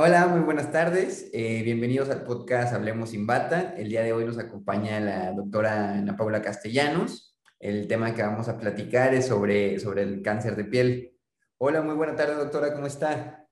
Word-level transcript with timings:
Hola, 0.00 0.28
muy 0.28 0.42
buenas 0.42 0.70
tardes. 0.70 1.28
Eh, 1.32 1.60
bienvenidos 1.64 2.08
al 2.08 2.22
podcast 2.22 2.72
Hablemos 2.72 3.10
sin 3.10 3.26
Bata. 3.26 3.74
El 3.76 3.88
día 3.88 4.04
de 4.04 4.12
hoy 4.12 4.24
nos 4.24 4.38
acompaña 4.38 5.00
la 5.00 5.32
doctora 5.32 5.94
Ana 5.94 6.16
Paula 6.16 6.40
Castellanos. 6.40 7.36
El 7.58 7.88
tema 7.88 8.14
que 8.14 8.22
vamos 8.22 8.48
a 8.48 8.60
platicar 8.60 9.12
es 9.12 9.26
sobre, 9.26 9.80
sobre 9.80 10.02
el 10.02 10.22
cáncer 10.22 10.54
de 10.54 10.66
piel. 10.66 11.16
Hola, 11.58 11.82
muy 11.82 11.96
buena 11.96 12.14
tarde, 12.14 12.36
doctora. 12.36 12.74
¿Cómo 12.74 12.86
está? 12.86 13.44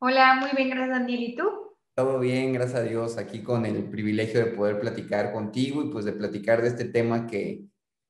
Hola, 0.00 0.36
muy 0.36 0.48
bien, 0.56 0.70
gracias, 0.70 1.00
Daniel. 1.00 1.22
¿Y 1.22 1.36
tú? 1.36 1.76
Todo 1.94 2.18
bien, 2.18 2.54
gracias 2.54 2.80
a 2.80 2.84
Dios. 2.84 3.18
Aquí 3.18 3.42
con 3.42 3.66
el 3.66 3.90
privilegio 3.90 4.42
de 4.42 4.52
poder 4.52 4.80
platicar 4.80 5.34
contigo 5.34 5.82
y 5.82 5.90
pues 5.90 6.06
de 6.06 6.12
platicar 6.12 6.62
de 6.62 6.68
este 6.68 6.86
tema 6.86 7.26
que, 7.26 7.66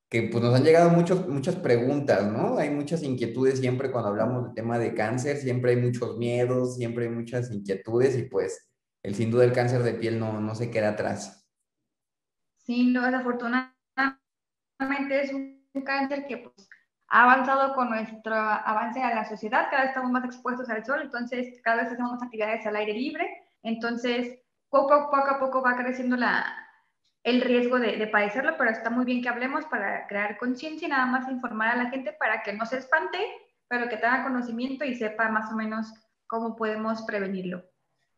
que 0.08 0.22
pues 0.22 0.42
nos 0.42 0.54
han 0.54 0.64
llegado 0.64 0.90
muchos, 0.90 1.28
muchas 1.28 1.56
preguntas, 1.56 2.26
¿no? 2.32 2.56
Hay 2.56 2.70
muchas 2.70 3.02
inquietudes 3.02 3.60
siempre 3.60 3.90
cuando 3.90 4.08
hablamos 4.08 4.44
del 4.44 4.54
tema 4.54 4.78
de 4.78 4.94
cáncer, 4.94 5.36
siempre 5.36 5.72
hay 5.72 5.76
muchos 5.76 6.16
miedos, 6.16 6.76
siempre 6.76 7.04
hay 7.04 7.10
muchas 7.10 7.50
inquietudes 7.52 8.16
y 8.16 8.22
pues 8.22 8.70
el 9.02 9.14
sin 9.14 9.30
duda 9.30 9.44
el 9.44 9.52
cáncer 9.52 9.82
de 9.82 9.94
piel 9.94 10.18
no, 10.18 10.40
no 10.40 10.54
se 10.54 10.70
queda 10.70 10.90
atrás. 10.90 11.46
Sí, 12.56 12.90
no, 12.90 13.04
desafortunadamente 13.04 13.74
es 15.10 15.32
un 15.32 15.62
cáncer 15.84 16.26
que 16.26 16.38
pues, 16.38 16.68
ha 17.08 17.24
avanzado 17.24 17.74
con 17.74 17.90
nuestro 17.90 18.34
avance 18.34 19.02
a 19.02 19.14
la 19.14 19.28
sociedad, 19.28 19.66
cada 19.70 19.82
vez 19.82 19.90
estamos 19.90 20.10
más 20.10 20.24
expuestos 20.24 20.68
al 20.70 20.84
sol, 20.84 21.00
entonces 21.02 21.60
cada 21.62 21.82
vez 21.82 21.92
hacemos 21.92 22.12
más 22.12 22.22
actividades 22.22 22.66
al 22.66 22.76
aire 22.76 22.94
libre, 22.94 23.28
entonces 23.62 24.40
poco, 24.70 25.10
poco 25.10 25.30
a 25.30 25.38
poco 25.38 25.62
va 25.62 25.76
creciendo 25.76 26.16
la, 26.16 26.67
el 27.24 27.40
riesgo 27.40 27.78
de, 27.78 28.06
padecerlo, 28.06 28.54
pero 28.56 28.70
está 28.70 28.90
muy 28.90 29.04
bien 29.04 29.22
que 29.22 29.28
hablemos 29.28 29.64
para 29.66 30.06
crear 30.06 30.38
conciencia 30.38 30.86
y 30.86 30.90
nada 30.90 31.06
más 31.06 31.30
informar 31.30 31.74
a 31.74 31.82
la 31.84 31.90
gente 31.90 32.12
para 32.18 32.42
que 32.42 32.52
no 32.52 32.64
se 32.64 32.78
espante, 32.78 33.18
pero 33.68 33.88
que 33.88 33.96
tenga 33.96 34.24
conocimiento 34.24 34.84
y 34.84 34.94
sepa 34.94 35.28
más 35.28 35.52
o 35.52 35.56
menos 35.56 35.92
cómo 36.26 36.56
podemos 36.56 37.02
prevenirlo. 37.02 37.64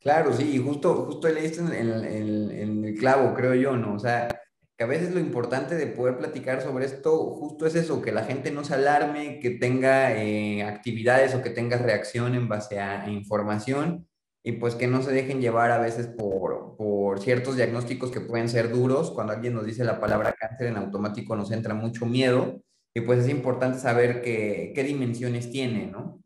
Claro, 0.01 0.33
sí, 0.33 0.59
justo, 0.59 0.95
justo 1.07 1.29
leíste 1.29 1.61
en, 1.61 2.85
el 2.85 2.95
clavo, 2.99 3.35
creo 3.35 3.55
yo, 3.55 3.77
¿no? 3.77 3.95
O 3.95 3.99
sea, 3.99 4.29
que 4.77 4.85
a 4.85 4.87
veces 4.87 5.13
lo 5.13 5.21
importante 5.21 5.75
de 5.75 5.87
poder 5.89 6.17
platicar 6.17 6.63
sobre 6.63 6.87
esto 6.87 7.35
justo 7.35 7.67
es 7.67 7.75
eso, 7.75 8.01
que 8.01 8.13
la 8.13 8.25
gente 8.25 8.51
no 8.51 8.65
se 8.65 8.75
alarme, 8.75 9.39
que 9.41 9.51
tenga 9.51 10.15
eh, 10.15 10.63
actividades 10.63 11.35
o 11.35 11.43
que 11.43 11.51
tenga 11.51 11.77
reacción 11.77 12.35
en 12.35 12.49
base 12.49 12.81
a 12.81 13.09
información 13.11 14.09
y 14.43 14.53
pues 14.53 14.75
que 14.75 14.87
no 14.87 15.03
se 15.03 15.13
dejen 15.13 15.41
llevar 15.41 15.71
a 15.71 15.79
veces 15.79 16.07
por, 16.07 16.77
por 16.77 17.21
ciertos 17.21 17.57
diagnósticos 17.57 18.11
que 18.11 18.21
pueden 18.21 18.49
ser 18.49 18.71
duros. 18.71 19.11
Cuando 19.11 19.33
alguien 19.33 19.55
nos 19.55 19.67
dice 19.67 19.85
la 19.85 20.01
palabra 20.01 20.35
cáncer 20.39 20.69
en 20.69 20.77
automático 20.77 21.37
nos 21.37 21.53
entra 21.53 21.75
mucho 21.75 22.07
miedo 22.07 22.63
y 22.95 23.03
pues 23.03 23.21
es 23.21 23.29
importante 23.29 23.79
saber 23.79 24.23
qué, 24.23 24.73
qué 24.75 24.83
dimensiones 24.83 25.51
tiene, 25.51 25.87
¿no? 25.87 26.21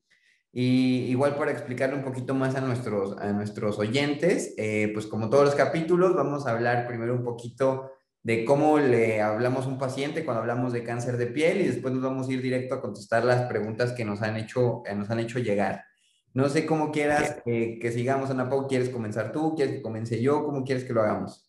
Y 0.56 1.06
igual 1.10 1.34
para 1.34 1.50
explicarle 1.50 1.96
un 1.96 2.04
poquito 2.04 2.32
más 2.32 2.54
a 2.54 2.60
nuestros, 2.60 3.18
a 3.18 3.32
nuestros 3.32 3.76
oyentes, 3.80 4.54
eh, 4.56 4.88
pues 4.94 5.08
como 5.08 5.28
todos 5.28 5.46
los 5.46 5.54
capítulos, 5.56 6.14
vamos 6.14 6.46
a 6.46 6.52
hablar 6.52 6.86
primero 6.86 7.12
un 7.12 7.24
poquito 7.24 7.90
de 8.22 8.44
cómo 8.44 8.78
le 8.78 9.20
hablamos 9.20 9.66
a 9.66 9.68
un 9.68 9.78
paciente 9.78 10.24
cuando 10.24 10.42
hablamos 10.42 10.72
de 10.72 10.84
cáncer 10.84 11.16
de 11.16 11.26
piel 11.26 11.60
y 11.60 11.66
después 11.66 11.92
nos 11.92 12.04
vamos 12.04 12.28
a 12.28 12.32
ir 12.32 12.40
directo 12.40 12.76
a 12.76 12.80
contestar 12.80 13.24
las 13.24 13.42
preguntas 13.48 13.92
que 13.92 14.04
nos 14.04 14.22
han 14.22 14.36
hecho, 14.36 14.84
nos 14.94 15.10
han 15.10 15.18
hecho 15.18 15.40
llegar. 15.40 15.82
No 16.34 16.48
sé 16.48 16.66
cómo 16.66 16.90
quieras 16.90 17.42
que 17.44 17.92
sigamos, 17.92 18.28
Ana 18.28 18.50
Pau. 18.50 18.66
¿Quieres 18.66 18.90
comenzar 18.90 19.30
tú? 19.30 19.54
¿Quieres 19.54 19.76
que 19.76 19.82
comience 19.82 20.20
yo? 20.20 20.44
¿Cómo 20.44 20.64
quieres 20.64 20.84
que 20.84 20.92
lo 20.92 21.00
hagamos? 21.00 21.48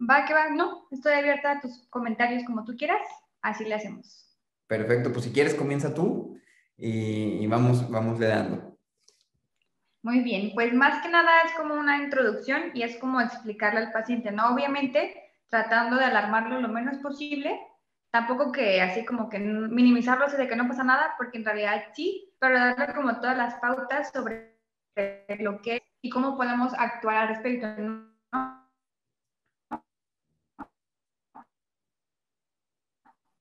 Va, 0.00 0.24
que 0.24 0.32
va. 0.32 0.50
No, 0.50 0.86
estoy 0.90 1.14
abierta 1.14 1.52
a 1.52 1.60
tus 1.60 1.86
comentarios 1.90 2.44
como 2.44 2.64
tú 2.64 2.76
quieras. 2.76 3.02
Así 3.42 3.64
le 3.64 3.74
hacemos. 3.74 4.38
Perfecto. 4.68 5.12
Pues 5.12 5.24
si 5.24 5.32
quieres, 5.32 5.54
comienza 5.54 5.92
tú 5.92 6.38
y, 6.76 7.44
vamos, 7.48 7.90
vamos 7.90 8.18
le 8.20 8.28
dando. 8.28 8.78
Muy 10.02 10.20
bien. 10.20 10.52
Pues 10.54 10.72
más 10.72 11.02
que 11.02 11.08
nada 11.08 11.42
es 11.46 11.52
como 11.52 11.74
una 11.74 12.02
introducción 12.02 12.70
y 12.72 12.82
es 12.82 12.96
como 12.98 13.20
explicarle 13.20 13.80
al 13.80 13.92
paciente, 13.92 14.30
¿no? 14.30 14.54
Obviamente 14.54 15.22
tratando 15.48 15.96
de 15.96 16.04
alarmarlo 16.04 16.60
lo 16.60 16.68
menos 16.68 16.98
posible. 16.98 17.60
Tampoco 18.10 18.52
que 18.52 18.80
así 18.80 19.04
como 19.04 19.28
que 19.28 19.38
minimizarlo 19.40 20.26
así 20.26 20.36
de 20.36 20.46
que 20.46 20.56
no 20.56 20.68
pasa 20.68 20.84
nada, 20.84 21.14
porque 21.18 21.38
en 21.38 21.44
realidad 21.44 21.82
sí, 21.94 22.32
pero 22.44 22.58
darle 22.58 22.94
como 22.94 23.16
todas 23.20 23.38
las 23.38 23.54
pautas 23.54 24.10
sobre 24.12 24.60
lo 25.38 25.62
que 25.62 25.82
y 26.02 26.10
cómo 26.10 26.36
podemos 26.36 26.74
actuar 26.74 27.16
al 27.16 27.28
respecto. 27.28 27.66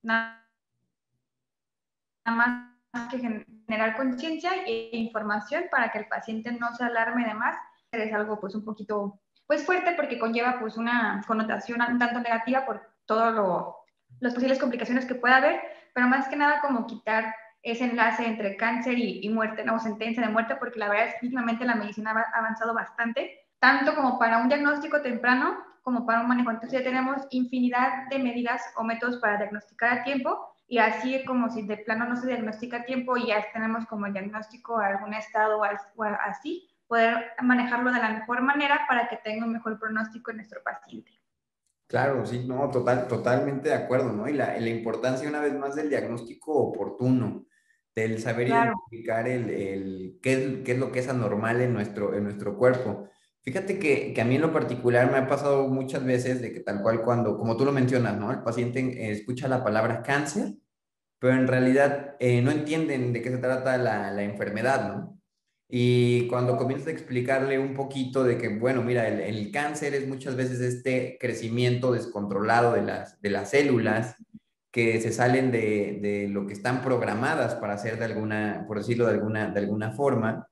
Nada 0.01 0.47
más 2.25 3.09
que 3.11 3.19
generar 3.19 3.97
conciencia 3.97 4.51
e 4.65 4.91
información 4.93 5.65
para 5.69 5.91
que 5.91 5.97
el 5.97 6.07
paciente 6.07 6.53
no 6.53 6.73
se 6.73 6.85
alarme 6.85 7.25
de 7.25 7.33
más. 7.33 7.57
Es 7.91 8.13
algo 8.13 8.39
pues 8.39 8.55
un 8.55 8.63
poquito 8.63 9.19
pues 9.47 9.65
fuerte 9.65 9.95
porque 9.97 10.17
conlleva 10.17 10.61
pues 10.61 10.77
una 10.77 11.21
connotación 11.27 11.81
un 11.81 11.99
tanto 11.99 12.21
negativa 12.21 12.65
por 12.65 12.81
todas 13.05 13.35
las 14.21 14.33
posibles 14.33 14.59
complicaciones 14.59 15.05
que 15.05 15.15
pueda 15.15 15.37
haber, 15.37 15.61
pero 15.93 16.07
más 16.07 16.29
que 16.29 16.37
nada 16.37 16.61
como 16.61 16.87
quitar 16.87 17.35
ese 17.63 17.85
enlace 17.85 18.25
entre 18.27 18.57
cáncer 18.57 18.99
y, 18.99 19.27
muerte, 19.29 19.63
no, 19.63 19.79
sentencia 19.79 20.21
de 20.21 20.31
muerte, 20.31 20.57
porque 20.57 20.79
la 20.79 20.89
verdad 20.89 21.07
es 21.07 21.13
que 21.15 21.27
últimamente 21.27 21.63
la 21.63 21.75
medicina 21.75 22.11
ha 22.11 22.37
avanzado 22.37 22.73
bastante, 22.73 23.39
tanto 23.59 23.95
como 23.95 24.19
para 24.19 24.39
un 24.39 24.49
diagnóstico 24.49 25.01
temprano 25.01 25.57
como 25.81 26.05
para 26.05 26.21
un 26.21 26.27
manejo. 26.27 26.51
Entonces 26.51 26.79
ya 26.79 26.83
tenemos 26.83 27.25
infinidad 27.31 28.09
de 28.09 28.19
medidas 28.19 28.61
o 28.75 28.83
métodos 28.83 29.17
para 29.17 29.37
diagnosticar 29.37 29.99
a 29.99 30.03
tiempo 30.03 30.53
y 30.67 30.77
así 30.77 31.23
como 31.25 31.49
si 31.49 31.61
de 31.65 31.77
plano 31.77 32.05
no 32.05 32.17
se 32.17 32.27
diagnostica 32.27 32.77
a 32.77 32.85
tiempo 32.85 33.15
y 33.15 33.27
ya 33.27 33.45
tenemos 33.53 33.85
como 33.85 34.07
el 34.07 34.13
diagnóstico 34.13 34.79
a 34.79 34.87
algún 34.87 35.13
estado 35.13 35.59
o 35.59 35.63
así, 35.63 36.69
poder 36.87 37.31
manejarlo 37.41 37.91
de 37.91 37.99
la 37.99 38.09
mejor 38.09 38.41
manera 38.41 38.81
para 38.89 39.07
que 39.07 39.17
tenga 39.17 39.45
un 39.45 39.53
mejor 39.53 39.79
pronóstico 39.79 40.31
en 40.31 40.37
nuestro 40.37 40.61
paciente. 40.63 41.11
Claro, 41.87 42.25
sí, 42.25 42.45
no, 42.45 42.69
total, 42.71 43.07
totalmente 43.07 43.69
de 43.69 43.75
acuerdo, 43.75 44.11
¿no? 44.11 44.27
Y 44.27 44.33
la, 44.33 44.57
la 44.59 44.69
importancia 44.69 45.29
una 45.29 45.39
vez 45.39 45.53
más 45.53 45.75
del 45.75 45.89
diagnóstico 45.89 46.53
oportuno 46.53 47.45
del 47.95 48.19
saber 48.19 48.47
identificar 48.47 49.27
el, 49.27 49.49
el 49.49 50.19
qué, 50.21 50.33
es, 50.33 50.63
qué, 50.63 50.71
es, 50.73 50.79
lo 50.79 50.91
que 50.91 50.99
es 50.99 51.07
anormal 51.07 51.61
en 51.61 51.73
nuestro, 51.73 52.15
en 52.15 52.23
nuestro 52.23 52.57
cuerpo. 52.57 53.09
Fíjate 53.41 53.77
que, 53.77 54.13
que, 54.13 54.21
a 54.21 54.25
mí 54.25 54.35
en 54.35 54.41
lo 54.41 54.53
particular 54.53 55.11
me 55.11 55.17
ha 55.17 55.27
pasado 55.27 55.67
muchas 55.67 56.03
veces 56.05 56.41
de 56.41 56.53
que 56.53 56.61
tal 56.61 56.81
cual 56.81 57.01
cuando, 57.01 57.37
como 57.37 57.57
tú 57.57 57.65
lo 57.65 57.71
mencionas, 57.71 58.17
¿no? 58.17 58.31
El 58.31 58.41
paciente 58.41 59.11
escucha 59.11 59.47
la 59.47 59.63
palabra 59.63 60.01
cáncer, 60.01 60.53
pero 61.19 61.33
en 61.33 61.47
realidad 61.47 62.15
eh, 62.19 62.41
no 62.41 62.51
entienden 62.51 63.13
de 63.13 63.21
qué 63.21 63.29
se 63.29 63.37
trata 63.37 63.77
la, 63.77 64.11
la, 64.11 64.23
enfermedad, 64.23 64.87
¿no? 64.87 65.19
Y 65.69 66.27
cuando 66.27 66.57
comienzas 66.57 66.87
a 66.87 66.91
explicarle 66.91 67.59
un 67.59 67.73
poquito 67.73 68.23
de 68.23 68.37
que, 68.37 68.47
bueno, 68.47 68.83
mira, 68.83 69.07
el, 69.07 69.19
el 69.19 69.51
cáncer 69.51 69.93
es 69.93 70.07
muchas 70.07 70.35
veces 70.35 70.61
este 70.61 71.17
crecimiento 71.19 71.91
descontrolado 71.91 72.73
de 72.73 72.83
las, 72.83 73.19
de 73.21 73.29
las 73.29 73.49
células, 73.51 74.15
que 74.73 74.99
se 74.99 75.11
salen 75.11 75.51
de, 75.51 75.99
de, 76.01 76.27
lo 76.27 76.47
que 76.47 76.53
están 76.53 76.81
programadas 76.81 77.53
para 77.53 77.75
hacer 77.75 77.99
de 77.99 78.05
alguna, 78.05 78.65
por 78.67 78.79
decirlo 78.79 79.05
de 79.05 79.13
alguna, 79.13 79.51
de 79.51 79.59
alguna 79.59 79.91
forma. 79.91 80.49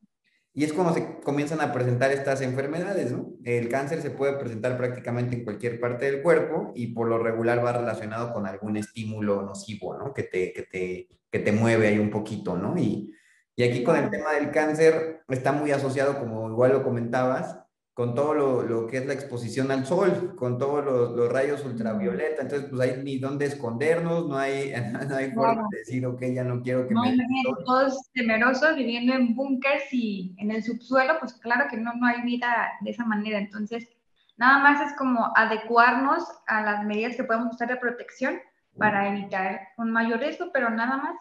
Y 0.53 0.63
es 0.63 0.73
cuando 0.73 0.93
se 0.93 1.19
comienzan 1.21 1.59
a 1.59 1.73
presentar 1.73 2.11
estas 2.11 2.41
enfermedades, 2.41 3.11
¿no? 3.11 3.33
El 3.43 3.67
cáncer 3.67 3.99
se 4.03 4.11
puede 4.11 4.33
presentar 4.33 4.77
prácticamente 4.77 5.35
en 5.35 5.43
cualquier 5.43 5.79
parte 5.79 6.05
del 6.05 6.21
cuerpo 6.21 6.71
y 6.75 6.93
por 6.93 7.07
lo 7.07 7.17
regular 7.17 7.65
va 7.65 7.73
relacionado 7.73 8.31
con 8.31 8.45
algún 8.45 8.77
estímulo 8.77 9.41
nocivo, 9.41 9.97
¿no? 9.97 10.13
Que 10.13 10.23
te, 10.23 10.53
que 10.53 10.63
te, 10.63 11.07
que 11.31 11.39
te 11.39 11.51
mueve 11.51 11.87
ahí 11.87 11.97
un 11.97 12.11
poquito, 12.11 12.55
¿no? 12.55 12.77
Y, 12.77 13.11
y 13.55 13.63
aquí 13.63 13.83
con 13.83 13.95
el 13.95 14.11
tema 14.11 14.33
del 14.33 14.51
cáncer 14.51 15.23
está 15.29 15.51
muy 15.51 15.71
asociado, 15.71 16.19
como 16.19 16.47
igual 16.47 16.73
lo 16.73 16.83
comentabas, 16.83 17.57
con 17.93 18.15
todo 18.15 18.33
lo, 18.33 18.63
lo, 18.63 18.87
que 18.87 18.97
es 18.97 19.05
la 19.05 19.13
exposición 19.13 19.69
al 19.69 19.85
sol, 19.85 20.33
con 20.37 20.57
todos 20.57 20.83
los, 20.85 21.11
los, 21.11 21.29
rayos 21.29 21.65
ultravioleta. 21.65 22.41
Entonces, 22.41 22.69
pues 22.69 22.81
hay 22.81 23.03
ni 23.03 23.17
dónde 23.17 23.45
escondernos, 23.45 24.27
no 24.29 24.37
hay, 24.37 24.71
no 25.09 25.15
hay 25.15 25.31
forma 25.31 25.67
de 25.69 25.79
decir, 25.79 26.05
ok, 26.05 26.21
ya 26.33 26.43
no 26.43 26.61
quiero 26.61 26.87
que 26.87 26.93
no, 26.93 27.03
me... 27.03 27.17
Todos 27.65 28.09
temerosos, 28.13 28.75
viviendo 28.75 29.13
en 29.13 29.35
búnkers 29.35 29.83
y 29.91 30.33
en 30.37 30.51
el 30.51 30.63
subsuelo, 30.63 31.15
pues 31.19 31.33
claro 31.33 31.65
que 31.69 31.77
no, 31.77 31.93
no 31.93 32.07
hay 32.07 32.21
vida 32.21 32.71
de 32.79 32.91
esa 32.91 33.05
manera. 33.05 33.37
Entonces, 33.37 33.89
nada 34.37 34.59
más 34.59 34.89
es 34.89 34.97
como 34.97 35.31
adecuarnos 35.35 36.23
a 36.47 36.61
las 36.61 36.85
medidas 36.85 37.17
que 37.17 37.25
podemos 37.25 37.53
usar 37.53 37.67
de 37.67 37.75
protección 37.75 38.39
para 38.77 39.09
evitar 39.09 39.59
un 39.77 39.91
mayor 39.91 40.19
riesgo, 40.19 40.45
pero 40.53 40.69
nada 40.69 40.95
más. 40.95 41.15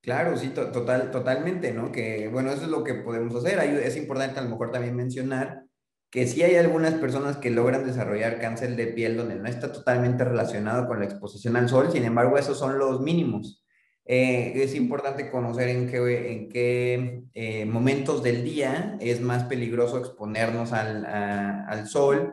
Claro, 0.00 0.36
sí, 0.36 0.48
total, 0.50 1.12
totalmente, 1.12 1.72
¿no? 1.72 1.92
Que, 1.92 2.28
bueno, 2.28 2.50
eso 2.50 2.62
es 2.62 2.68
lo 2.68 2.82
que 2.82 2.94
podemos 2.94 3.36
hacer. 3.36 3.58
Es 3.60 3.96
importante 3.96 4.40
a 4.40 4.42
lo 4.42 4.50
mejor 4.50 4.72
también 4.72 4.96
mencionar 4.96 5.67
que 6.10 6.26
sí 6.26 6.42
hay 6.42 6.56
algunas 6.56 6.94
personas 6.94 7.36
que 7.36 7.50
logran 7.50 7.86
desarrollar 7.86 8.40
cáncer 8.40 8.76
de 8.76 8.86
piel 8.86 9.16
donde 9.16 9.36
no 9.36 9.46
está 9.46 9.72
totalmente 9.72 10.24
relacionado 10.24 10.86
con 10.86 10.98
la 11.00 11.04
exposición 11.04 11.56
al 11.56 11.68
sol, 11.68 11.90
sin 11.92 12.04
embargo, 12.04 12.38
esos 12.38 12.58
son 12.58 12.78
los 12.78 13.00
mínimos. 13.00 13.62
Eh, 14.10 14.52
es 14.54 14.74
importante 14.74 15.30
conocer 15.30 15.68
en 15.68 15.86
qué, 15.86 16.32
en 16.32 16.48
qué 16.48 17.24
eh, 17.34 17.66
momentos 17.66 18.22
del 18.22 18.42
día 18.42 18.96
es 19.00 19.20
más 19.20 19.44
peligroso 19.44 19.98
exponernos 19.98 20.72
al, 20.72 21.04
al, 21.04 21.86
sol. 21.86 22.32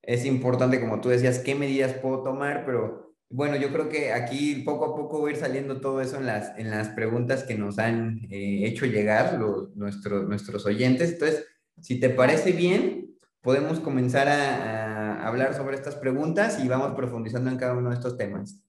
Es 0.00 0.24
importante, 0.24 0.80
como 0.80 1.02
tú 1.02 1.10
decías, 1.10 1.40
qué 1.40 1.54
medidas 1.54 1.92
puedo 1.92 2.22
tomar, 2.22 2.64
pero 2.64 3.14
bueno, 3.28 3.56
yo 3.56 3.70
creo 3.70 3.90
que 3.90 4.14
aquí 4.14 4.62
poco 4.64 4.86
a 4.86 4.96
poco 4.96 5.20
va 5.20 5.28
a 5.28 5.32
ir 5.32 5.36
saliendo 5.36 5.78
todo 5.82 6.00
eso 6.00 6.16
en 6.16 6.24
las, 6.24 6.58
en 6.58 6.70
las 6.70 6.88
preguntas 6.88 7.44
que 7.44 7.54
nos 7.54 7.78
han 7.78 8.26
eh, 8.30 8.66
hecho 8.66 8.86
llegar 8.86 9.38
los, 9.38 9.76
nuestros, 9.76 10.26
nuestros 10.26 10.64
oyentes. 10.64 11.12
Entonces, 11.12 11.46
Si 11.82 12.00
te 12.00 12.08
parece 12.10 12.52
bien, 12.52 12.99
podemos 13.42 13.80
comenzar 13.80 14.28
a, 14.28 15.26
hablar 15.26 15.54
sobre 15.54 15.76
estas 15.76 15.96
preguntas 15.96 16.62
y 16.64 16.68
vamos 16.68 16.94
profundizando 16.94 17.50
en 17.50 17.58
cada 17.58 17.76
uno 17.76 17.90
de 17.90 17.96
estos 17.96 18.16
temas. 18.16 18.62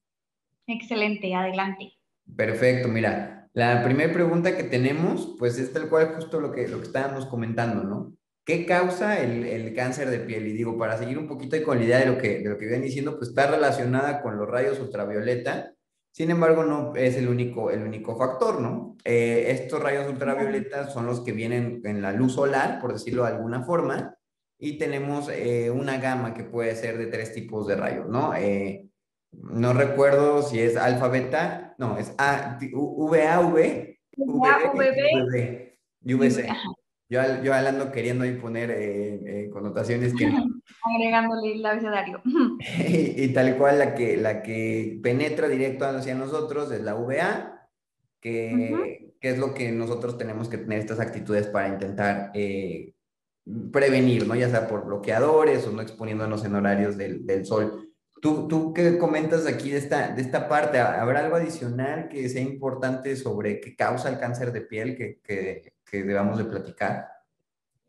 Excelente, 0.67 1.33
adelante. 1.33 1.93
Perfecto, 2.35 2.87
mira, 2.87 3.49
la 3.53 3.83
primera 3.83 4.13
pregunta 4.13 4.55
que 4.55 4.63
tenemos, 4.63 5.35
pues 5.37 5.57
es 5.57 5.73
tal 5.73 5.89
cual 5.89 6.13
justo 6.15 6.39
lo 6.39 6.51
que, 6.51 6.67
lo 6.67 6.77
que 6.79 6.87
estábamos 6.87 7.25
comentando, 7.25 7.83
¿no? 7.83 8.13
¿Qué 8.43 8.65
causa 8.65 9.19
el, 9.21 9.45
el, 9.45 9.73
cáncer 9.75 10.09
de 10.09 10.19
piel? 10.19 10.47
Y 10.47 10.53
digo, 10.53 10.77
para 10.77 10.97
seguir 10.97 11.17
un 11.17 11.27
poquito 11.27 11.61
con 11.63 11.77
la 11.77 11.85
idea 11.85 11.99
de 11.99 12.07
lo 12.07 12.17
que, 12.17 12.39
de 12.39 12.49
lo 12.49 12.57
que 12.57 12.65
vienen 12.65 12.83
diciendo, 12.83 13.17
pues 13.17 13.29
está 13.29 13.47
relacionada 13.47 14.21
con 14.21 14.37
los 14.37 14.49
rayos 14.49 14.79
ultravioleta. 14.79 15.73
Sin 16.11 16.31
embargo, 16.31 16.63
no 16.63 16.95
es 16.95 17.15
el 17.17 17.27
único, 17.27 17.71
el 17.71 17.83
único 17.83 18.17
factor, 18.17 18.59
¿no? 18.59 18.97
Eh, 19.03 19.45
estos 19.49 19.81
rayos 19.81 20.09
ultravioleta 20.09 20.89
son 20.89 21.05
los 21.05 21.21
que 21.21 21.31
vienen 21.31 21.81
en 21.85 22.01
la 22.01 22.11
luz 22.11 22.33
solar, 22.33 22.81
por 22.81 22.93
decirlo 22.93 23.23
de 23.23 23.29
alguna 23.29 23.63
forma, 23.63 24.17
y 24.63 24.77
tenemos 24.77 25.27
eh, 25.29 25.71
una 25.71 25.97
gama 25.97 26.35
que 26.35 26.43
puede 26.43 26.75
ser 26.75 26.99
de 26.99 27.07
tres 27.07 27.33
tipos 27.33 27.65
de 27.65 27.75
rayos, 27.75 28.07
¿no? 28.07 28.35
Eh, 28.35 28.87
no 29.31 29.73
recuerdo 29.73 30.43
si 30.43 30.59
es 30.59 30.77
alfa, 30.77 31.07
beta, 31.07 31.73
no, 31.79 31.97
es 31.97 32.13
A, 32.19 32.59
VAV, 32.71 33.97
VB 34.17 35.77
y 36.03 36.13
VC. 36.13 36.47
Yo, 37.09 37.19
yo 37.43 37.53
ando 37.55 37.91
queriendo 37.91 38.23
imponer 38.23 38.69
eh, 38.69 39.19
eh, 39.25 39.49
connotaciones 39.49 40.13
que... 40.13 40.25
Agregándole 40.95 41.55
el 41.55 41.65
abecedario. 41.65 42.21
y, 42.23 43.23
y, 43.23 43.33
tal 43.33 43.57
cual 43.57 43.79
la 43.79 43.95
que, 43.95 44.15
la 44.15 44.43
que 44.43 44.99
penetra 45.01 45.49
directo 45.49 45.85
hacia 45.85 46.13
nosotros 46.13 46.71
es 46.71 46.81
la 46.81 46.93
VA, 46.93 47.67
que, 48.21 49.11
que, 49.19 49.29
es 49.29 49.39
lo 49.39 49.55
que 49.55 49.71
nosotros 49.71 50.19
tenemos 50.19 50.49
que 50.49 50.59
tener 50.59 50.77
estas 50.79 50.99
actitudes 50.99 51.47
para 51.47 51.69
intentar 51.69 52.31
eh, 52.35 52.93
prevenir, 53.71 54.27
¿no? 54.27 54.35
Ya 54.35 54.49
sea 54.49 54.67
por 54.67 54.85
bloqueadores 54.85 55.65
o 55.67 55.71
no 55.71 55.81
exponiéndonos 55.81 56.43
en 56.45 56.55
horarios 56.55 56.97
del, 56.97 57.25
del 57.25 57.45
sol. 57.45 57.89
¿Tú, 58.21 58.47
¿Tú 58.47 58.73
qué 58.73 58.97
comentas 58.97 59.47
aquí 59.47 59.71
de 59.71 59.79
esta, 59.79 60.09
de 60.09 60.21
esta 60.21 60.47
parte? 60.47 60.79
¿Habrá 60.79 61.21
algo 61.21 61.37
adicional 61.37 62.07
que 62.07 62.29
sea 62.29 62.41
importante 62.41 63.15
sobre 63.15 63.59
qué 63.59 63.75
causa 63.75 64.09
el 64.09 64.19
cáncer 64.19 64.51
de 64.51 64.61
piel 64.61 64.95
que, 64.95 65.19
que, 65.23 65.73
que 65.83 66.03
debamos 66.03 66.37
de 66.37 66.45
platicar? 66.45 67.07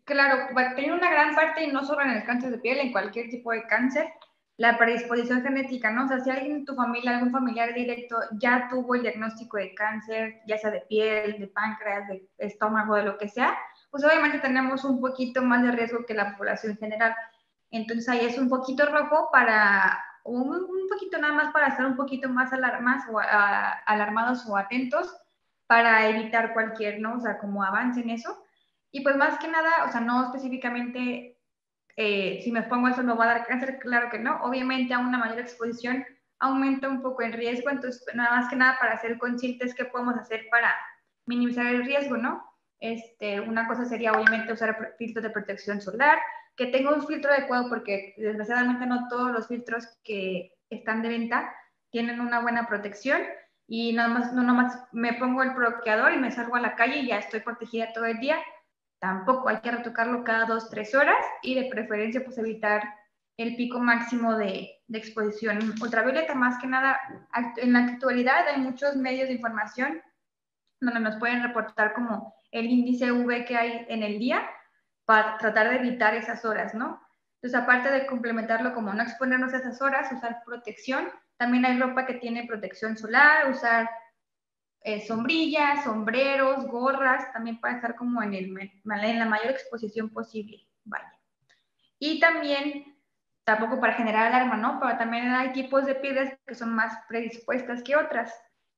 Claro, 0.05 0.49
tiene 0.75 0.94
una 0.94 1.11
gran 1.11 1.35
parte, 1.35 1.64
y 1.64 1.70
no 1.70 1.85
solo 1.85 2.03
en 2.03 2.11
el 2.11 2.25
cáncer 2.25 2.50
de 2.50 2.59
piel, 2.59 2.79
en 2.79 2.93
cualquier 2.93 3.29
tipo 3.29 3.53
de 3.53 3.67
cáncer, 3.67 4.09
la 4.56 4.76
predisposición 4.76 5.43
genética, 5.43 5.91
¿no? 5.91 6.05
O 6.05 6.09
sea, 6.09 6.20
si 6.20 6.31
alguien 6.31 6.56
en 6.56 6.64
tu 6.64 6.75
familia, 6.75 7.12
algún 7.12 7.31
familiar 7.31 7.73
directo 7.75 8.17
ya 8.38 8.69
tuvo 8.69 8.94
el 8.94 9.03
diagnóstico 9.03 9.56
de 9.56 9.75
cáncer, 9.75 10.41
ya 10.47 10.59
sea 10.59 10.70
de 10.70 10.81
piel, 10.82 11.38
de 11.38 11.47
páncreas, 11.49 12.09
de 12.09 12.29
estómago, 12.38 12.97
de 12.97 13.05
lo 13.05 13.19
que 13.19 13.29
sea, 13.29 13.56
pues 13.92 14.04
obviamente 14.04 14.38
tenemos 14.38 14.84
un 14.84 15.02
poquito 15.02 15.42
más 15.42 15.62
de 15.62 15.70
riesgo 15.70 16.06
que 16.06 16.14
la 16.14 16.34
población 16.34 16.78
general. 16.78 17.14
Entonces 17.70 18.08
ahí 18.08 18.24
es 18.24 18.38
un 18.38 18.48
poquito 18.48 18.86
rojo 18.86 19.28
para, 19.30 20.02
un, 20.24 20.48
un 20.48 20.88
poquito 20.88 21.18
nada 21.18 21.34
más 21.34 21.52
para 21.52 21.68
estar 21.68 21.84
un 21.84 21.94
poquito 21.94 22.30
más 22.30 22.54
alarmados 22.54 23.04
o, 23.12 23.20
alarmados 23.20 24.46
o 24.46 24.56
atentos 24.56 25.14
para 25.66 26.08
evitar 26.08 26.54
cualquier, 26.54 27.00
¿no? 27.00 27.16
O 27.16 27.20
sea, 27.20 27.38
como 27.38 27.62
avance 27.62 28.00
en 28.00 28.08
eso. 28.08 28.42
Y 28.90 29.02
pues 29.02 29.16
más 29.16 29.38
que 29.38 29.48
nada, 29.48 29.84
o 29.86 29.92
sea, 29.92 30.00
no 30.00 30.24
específicamente, 30.24 31.38
eh, 31.96 32.40
si 32.42 32.50
me 32.50 32.62
pongo 32.62 32.88
eso 32.88 33.02
no 33.02 33.16
va 33.16 33.24
a 33.24 33.34
dar 33.34 33.46
cáncer, 33.46 33.78
claro 33.78 34.08
que 34.10 34.18
no. 34.18 34.42
Obviamente 34.42 34.94
a 34.94 35.00
una 35.00 35.18
mayor 35.18 35.38
exposición 35.38 36.02
aumenta 36.38 36.88
un 36.88 37.02
poco 37.02 37.20
el 37.20 37.34
riesgo, 37.34 37.68
entonces 37.68 38.02
nada 38.14 38.36
más 38.36 38.48
que 38.48 38.56
nada 38.56 38.78
para 38.80 38.98
ser 39.02 39.18
conscientes 39.18 39.74
qué 39.74 39.84
podemos 39.84 40.16
hacer 40.16 40.46
para 40.50 40.74
minimizar 41.26 41.66
el 41.66 41.84
riesgo, 41.84 42.16
¿no? 42.16 42.51
Este, 42.82 43.40
una 43.40 43.69
cosa 43.69 43.84
sería 43.84 44.11
obviamente 44.11 44.52
usar 44.52 44.96
filtros 44.99 45.23
de 45.23 45.31
protección 45.31 45.81
solar, 45.81 46.19
que 46.56 46.67
tenga 46.67 46.93
un 46.93 47.06
filtro 47.06 47.31
adecuado 47.31 47.69
porque 47.69 48.12
desgraciadamente 48.17 48.87
no 48.87 49.06
todos 49.06 49.31
los 49.31 49.46
filtros 49.46 49.87
que 50.02 50.52
están 50.69 51.00
de 51.00 51.11
venta 51.11 51.55
tienen 51.90 52.20
una 52.20 52.40
buena 52.40 52.67
protección 52.67 53.23
y 53.69 53.93
nada 53.93 54.08
más, 54.08 54.32
no 54.32 54.43
nomás 54.43 54.76
me 54.90 55.12
pongo 55.12 55.44
el 55.44 55.50
bloqueador 55.50 56.12
y 56.12 56.19
me 56.19 56.32
salgo 56.32 56.56
a 56.56 56.61
la 56.61 56.75
calle 56.75 56.99
y 56.99 57.06
ya 57.06 57.19
estoy 57.19 57.38
protegida 57.38 57.93
todo 57.93 58.06
el 58.06 58.19
día. 58.19 58.37
Tampoco 58.99 59.49
hay 59.49 59.61
que 59.61 59.70
retocarlo 59.70 60.25
cada 60.25 60.46
dos, 60.46 60.69
tres 60.69 60.93
horas 60.96 61.25
y 61.40 61.55
de 61.55 61.70
preferencia 61.70 62.25
pues 62.25 62.37
evitar 62.38 62.82
el 63.37 63.55
pico 63.55 63.78
máximo 63.78 64.35
de, 64.35 64.81
de 64.88 64.99
exposición 64.99 65.73
ultravioleta. 65.81 66.35
Más 66.35 66.61
que 66.61 66.67
nada, 66.67 66.99
en 67.58 67.75
la 67.75 67.85
actualidad 67.85 68.49
hay 68.49 68.61
muchos 68.61 68.96
medios 68.96 69.28
de 69.28 69.35
información 69.35 70.02
donde 70.87 71.00
nos 71.00 71.17
pueden 71.17 71.43
reportar 71.43 71.94
como 71.94 72.34
el 72.50 72.67
índice 72.67 73.12
UV 73.12 73.44
que 73.44 73.56
hay 73.56 73.87
en 73.88 74.02
el 74.02 74.19
día 74.19 74.49
para 75.05 75.38
tratar 75.38 75.70
de 75.70 75.76
evitar 75.76 76.14
esas 76.14 76.44
horas, 76.44 76.75
¿no? 76.75 77.00
Entonces, 77.37 77.61
aparte 77.61 77.90
de 77.90 78.06
complementarlo 78.06 78.73
como 78.73 78.93
no 78.93 79.02
exponernos 79.02 79.52
a 79.52 79.58
esas 79.58 79.82
horas, 79.82 80.12
usar 80.12 80.43
protección, 80.44 81.08
también 81.37 81.64
hay 81.64 81.79
ropa 81.79 82.06
que 82.06 82.14
tiene 82.14 82.46
protección 82.46 82.96
solar, 82.96 83.50
usar 83.50 83.90
eh, 84.82 85.05
sombrillas, 85.06 85.84
sombreros, 85.84 86.67
gorras, 86.67 87.32
también 87.32 87.61
para 87.61 87.75
estar 87.75 87.96
como 87.96 88.23
en, 88.23 88.35
el, 88.35 88.56
en 88.56 89.19
la 89.19 89.25
mayor 89.25 89.50
exposición 89.50 90.11
posible. 90.11 90.67
Vaya. 90.85 91.12
Y 91.99 92.20
también, 92.20 92.96
tampoco 93.44 93.81
para 93.81 93.94
generar 93.94 94.28
alarma, 94.28 94.56
¿no? 94.56 94.78
Pero 94.81 94.96
también 94.96 95.28
hay 95.32 95.52
tipos 95.52 95.85
de 95.87 95.96
pieles 95.96 96.37
que 96.46 96.55
son 96.55 96.75
más 96.75 96.96
predispuestas 97.08 97.82
que 97.82 97.96
otras. 97.96 98.32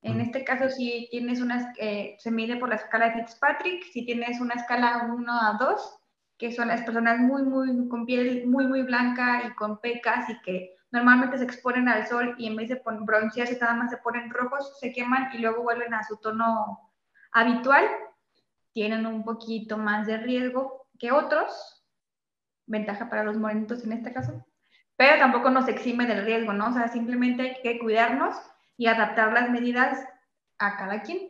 En 0.05 0.21
este 0.21 0.43
caso, 0.43 0.69
si 0.69 1.07
tienes 1.09 1.41
una, 1.41 1.73
eh, 1.79 2.15
se 2.19 2.29
mide 2.29 2.57
por 2.57 2.69
la 2.69 2.75
escala 2.75 3.09
de 3.09 3.23
Fitzpatrick, 3.23 3.85
si 3.91 4.05
tienes 4.05 4.39
una 4.39 4.53
escala 4.53 5.09
1 5.11 5.33
a 5.33 5.57
2, 5.59 5.99
que 6.37 6.51
son 6.51 6.67
las 6.67 6.83
personas 6.83 7.17
muy, 7.17 7.41
muy, 7.41 7.89
con 7.89 8.05
piel 8.05 8.45
muy, 8.45 8.67
muy 8.67 8.83
blanca 8.83 9.41
y 9.47 9.55
con 9.55 9.79
pecas 9.81 10.29
y 10.29 10.39
que 10.41 10.75
normalmente 10.91 11.39
se 11.39 11.43
exponen 11.43 11.89
al 11.89 12.05
sol 12.05 12.35
y 12.37 12.45
en 12.45 12.55
vez 12.55 12.69
de 12.69 12.83
broncearse 12.85 13.57
nada 13.59 13.73
más 13.73 13.89
se 13.89 13.97
ponen 13.97 14.29
rojos, 14.29 14.77
se 14.79 14.93
queman 14.93 15.29
y 15.33 15.39
luego 15.39 15.63
vuelven 15.63 15.95
a 15.95 16.03
su 16.03 16.17
tono 16.17 16.91
habitual, 17.31 17.85
tienen 18.73 19.07
un 19.07 19.23
poquito 19.23 19.79
más 19.79 20.05
de 20.05 20.17
riesgo 20.17 20.87
que 20.99 21.11
otros, 21.11 21.83
ventaja 22.67 23.09
para 23.09 23.23
los 23.23 23.37
morenitos 23.37 23.83
en 23.83 23.93
este 23.93 24.13
caso, 24.13 24.45
pero 24.95 25.17
tampoco 25.17 25.49
nos 25.49 25.67
exime 25.67 26.05
del 26.05 26.25
riesgo, 26.25 26.53
¿no? 26.53 26.69
O 26.69 26.73
sea, 26.73 26.89
simplemente 26.89 27.41
hay 27.41 27.61
que 27.63 27.79
cuidarnos 27.79 28.35
y 28.77 28.87
adaptar 28.87 29.33
las 29.33 29.49
medidas 29.49 29.99
a 30.57 30.77
cada 30.77 31.01
quien. 31.01 31.29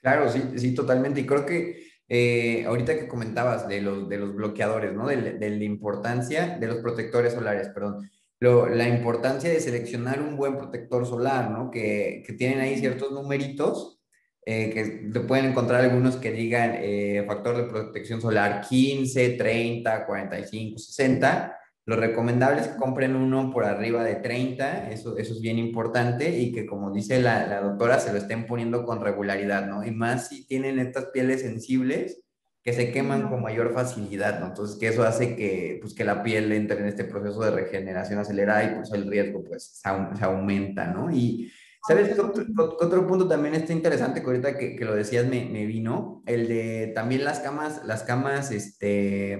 Claro, 0.00 0.28
sí, 0.28 0.42
sí, 0.56 0.74
totalmente. 0.74 1.20
Y 1.20 1.26
creo 1.26 1.44
que 1.44 1.86
eh, 2.08 2.64
ahorita 2.66 2.94
que 2.98 3.08
comentabas 3.08 3.66
de 3.68 3.80
los, 3.80 4.08
de 4.08 4.18
los 4.18 4.34
bloqueadores, 4.34 4.92
¿no? 4.92 5.08
De, 5.08 5.32
de, 5.32 5.50
la 5.50 5.64
importancia 5.64 6.58
de 6.58 6.66
los 6.66 6.78
protectores 6.78 7.32
solares, 7.32 7.68
perdón 7.68 8.08
la 8.40 8.88
importancia 8.88 9.50
de 9.50 9.60
seleccionar 9.60 10.20
un 10.20 10.36
buen 10.36 10.56
protector 10.56 11.06
solar, 11.06 11.50
¿no? 11.50 11.70
Que, 11.70 12.22
que 12.26 12.34
tienen 12.34 12.60
ahí 12.60 12.78
ciertos 12.78 13.10
numeritos, 13.12 14.00
eh, 14.44 14.70
que 14.70 15.10
te 15.10 15.20
pueden 15.20 15.46
encontrar 15.46 15.82
algunos 15.82 16.16
que 16.16 16.32
digan 16.32 16.74
eh, 16.76 17.24
factor 17.26 17.56
de 17.56 17.64
protección 17.64 18.20
solar 18.20 18.60
15, 18.68 19.30
30, 19.30 20.06
45, 20.06 20.78
60. 20.78 21.58
Lo 21.86 21.96
recomendable 21.96 22.60
es 22.60 22.68
que 22.68 22.76
compren 22.76 23.14
uno 23.14 23.50
por 23.50 23.64
arriba 23.64 24.02
de 24.02 24.16
30, 24.16 24.90
eso, 24.90 25.16
eso 25.16 25.32
es 25.32 25.40
bien 25.40 25.58
importante 25.58 26.36
y 26.36 26.52
que 26.52 26.66
como 26.66 26.90
dice 26.90 27.20
la, 27.20 27.46
la 27.46 27.60
doctora, 27.60 28.00
se 28.00 28.12
lo 28.12 28.18
estén 28.18 28.44
poniendo 28.44 28.84
con 28.84 29.00
regularidad, 29.00 29.66
¿no? 29.66 29.84
Y 29.84 29.92
más 29.92 30.28
si 30.28 30.46
tienen 30.46 30.80
estas 30.80 31.06
pieles 31.06 31.42
sensibles, 31.42 32.24
que 32.66 32.72
se 32.72 32.90
queman 32.90 33.28
con 33.28 33.42
mayor 33.42 33.72
facilidad, 33.72 34.40
¿no? 34.40 34.46
Entonces, 34.46 34.76
que 34.76 34.88
eso 34.88 35.04
hace 35.04 35.36
que, 35.36 35.78
pues, 35.80 35.94
que 35.94 36.02
la 36.02 36.24
piel 36.24 36.50
entre 36.50 36.80
en 36.80 36.86
este 36.86 37.04
proceso 37.04 37.40
de 37.42 37.52
regeneración 37.52 38.18
acelerada 38.18 38.64
y 38.64 38.74
pues 38.74 38.92
el 38.92 39.08
riesgo, 39.08 39.44
pues, 39.44 39.80
se, 39.80 39.88
aumenta, 40.24 40.88
¿no? 40.88 41.08
Y, 41.12 41.48
¿sabes? 41.86 42.18
Otro, 42.18 43.06
punto 43.06 43.28
también 43.28 43.54
está 43.54 43.72
interesante 43.72 44.20
que 44.20 44.26
ahorita 44.26 44.58
que, 44.58 44.74
que 44.74 44.84
lo 44.84 44.96
decías 44.96 45.26
me, 45.26 45.44
me, 45.44 45.64
vino, 45.64 46.24
el 46.26 46.48
de 46.48 46.90
también 46.92 47.22
las 47.22 47.38
camas, 47.38 47.86
las 47.86 48.02
camas, 48.02 48.50
este, 48.50 49.38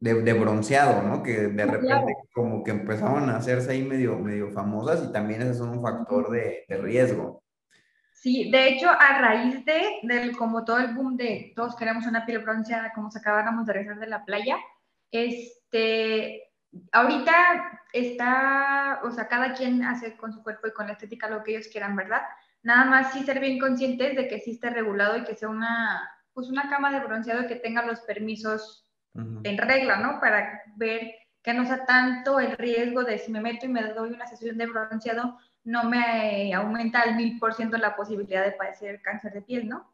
de, 0.00 0.22
de 0.22 0.32
bronceado, 0.32 1.02
¿no? 1.02 1.22
Que 1.22 1.48
de 1.48 1.66
repente 1.66 2.16
como 2.32 2.62
que 2.62 2.70
empezaron 2.70 3.28
a 3.30 3.36
hacerse 3.36 3.72
ahí 3.72 3.82
medio, 3.82 4.18
medio 4.18 4.50
famosas 4.50 5.04
y 5.04 5.12
también 5.12 5.42
ese 5.42 5.52
es 5.52 5.60
un 5.60 5.82
factor 5.82 6.30
de, 6.30 6.64
de 6.68 6.76
riesgo. 6.78 7.42
Sí, 8.12 8.50
de 8.50 8.68
hecho, 8.68 8.90
a 8.90 9.18
raíz 9.20 9.64
de, 9.64 10.00
del, 10.02 10.36
como 10.36 10.64
todo 10.64 10.78
el 10.78 10.94
boom 10.94 11.16
de 11.16 11.52
todos 11.54 11.76
queremos 11.76 12.04
una 12.06 12.26
piel 12.26 12.40
bronceada, 12.40 12.92
como 12.92 13.10
se 13.10 13.20
acabáramos 13.20 13.64
de 13.66 13.72
regresar 13.72 14.00
de 14.00 14.08
la 14.08 14.24
playa, 14.24 14.56
este, 15.12 16.50
ahorita 16.92 17.80
está, 17.92 19.00
o 19.04 19.10
sea, 19.12 19.28
cada 19.28 19.54
quien 19.54 19.84
hace 19.84 20.16
con 20.16 20.32
su 20.32 20.42
cuerpo 20.42 20.66
y 20.66 20.72
con 20.72 20.88
la 20.88 20.94
estética 20.94 21.30
lo 21.30 21.44
que 21.44 21.52
ellos 21.52 21.68
quieran, 21.68 21.94
¿verdad? 21.94 22.22
Nada 22.62 22.86
más 22.86 23.12
sí 23.12 23.22
ser 23.22 23.38
bien 23.38 23.58
conscientes 23.58 24.16
de 24.16 24.26
que 24.26 24.40
sí 24.40 24.52
esté 24.52 24.70
regulado 24.70 25.16
y 25.16 25.24
que 25.24 25.36
sea 25.36 25.48
una, 25.48 26.10
pues 26.32 26.48
una 26.48 26.68
cama 26.68 26.90
de 26.92 27.06
bronceado 27.06 27.46
que 27.46 27.56
tenga 27.56 27.86
los 27.86 28.00
permisos 28.00 28.87
en 29.42 29.58
regla, 29.58 29.96
¿no? 29.98 30.20
Para 30.20 30.62
ver 30.76 31.14
que 31.42 31.54
no 31.54 31.66
sea 31.66 31.84
tanto 31.84 32.40
el 32.40 32.56
riesgo 32.56 33.04
de 33.04 33.18
si 33.18 33.30
me 33.30 33.40
meto 33.40 33.66
y 33.66 33.68
me 33.68 33.82
doy 33.92 34.10
una 34.10 34.26
sesión 34.26 34.58
de 34.58 34.66
bronceado, 34.66 35.38
no 35.64 35.84
me 35.84 36.52
aumenta 36.54 37.00
al 37.00 37.16
mil 37.16 37.38
por 37.38 37.54
ciento 37.54 37.76
la 37.76 37.96
posibilidad 37.96 38.44
de 38.44 38.52
padecer 38.52 39.00
cáncer 39.02 39.32
de 39.32 39.42
piel, 39.42 39.68
¿no? 39.68 39.92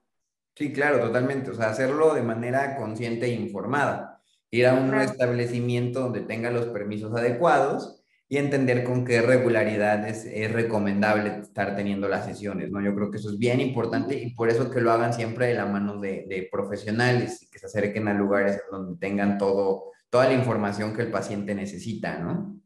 Sí, 0.54 0.73
claro, 0.73 1.00
totalmente. 1.00 1.50
O 1.50 1.54
sea, 1.54 1.71
hacerlo 1.71 2.14
de 2.14 2.23
manera 2.23 2.76
consciente 2.76 3.26
e 3.26 3.35
informada. 3.35 4.21
ir 4.50 4.66
a 4.66 4.75
un 4.75 4.95
establecimiento 4.95 6.00
donde 6.00 6.21
tenga 6.21 6.50
los 6.50 6.66
permisos 6.66 7.12
adecuados 7.14 8.03
y 8.28 8.38
entender 8.38 8.85
con 8.85 9.04
qué 9.04 9.21
regularidad 9.21 10.09
es, 10.09 10.52
recomendable 10.52 11.40
estar 11.40 11.76
teniendo 11.76 12.09
las 12.09 12.25
sesiones, 12.25 12.71
¿no? 12.71 12.81
Yo 12.81 12.95
creo 12.95 13.11
que 13.11 13.19
eso 13.19 13.31
es 13.31 13.38
bien 13.38 13.61
importante 13.61 14.14
y 14.16 14.35
por 14.35 14.49
eso 14.49 14.71
que 14.71 14.81
lo 14.81 14.90
hagan 14.93 15.12
siempre 15.12 15.49
de 15.49 15.54
la 15.54 15.66
mano 15.66 16.00
de, 16.00 16.25
de 16.28 16.49
profesionales 16.50 17.43
y 17.43 17.50
que 17.50 17.59
se 17.59 17.66
acerquen 17.66 18.09
a 18.09 18.14
lugares 18.14 18.61
donde 18.71 18.99
tengan 18.99 19.37
todo, 19.37 19.93
toda 20.09 20.26
la 20.26 20.35
información 20.35 20.95
que 20.95 21.02
el 21.02 21.11
paciente 21.11 21.54
necesita, 21.54 22.19
¿no? 22.19 22.61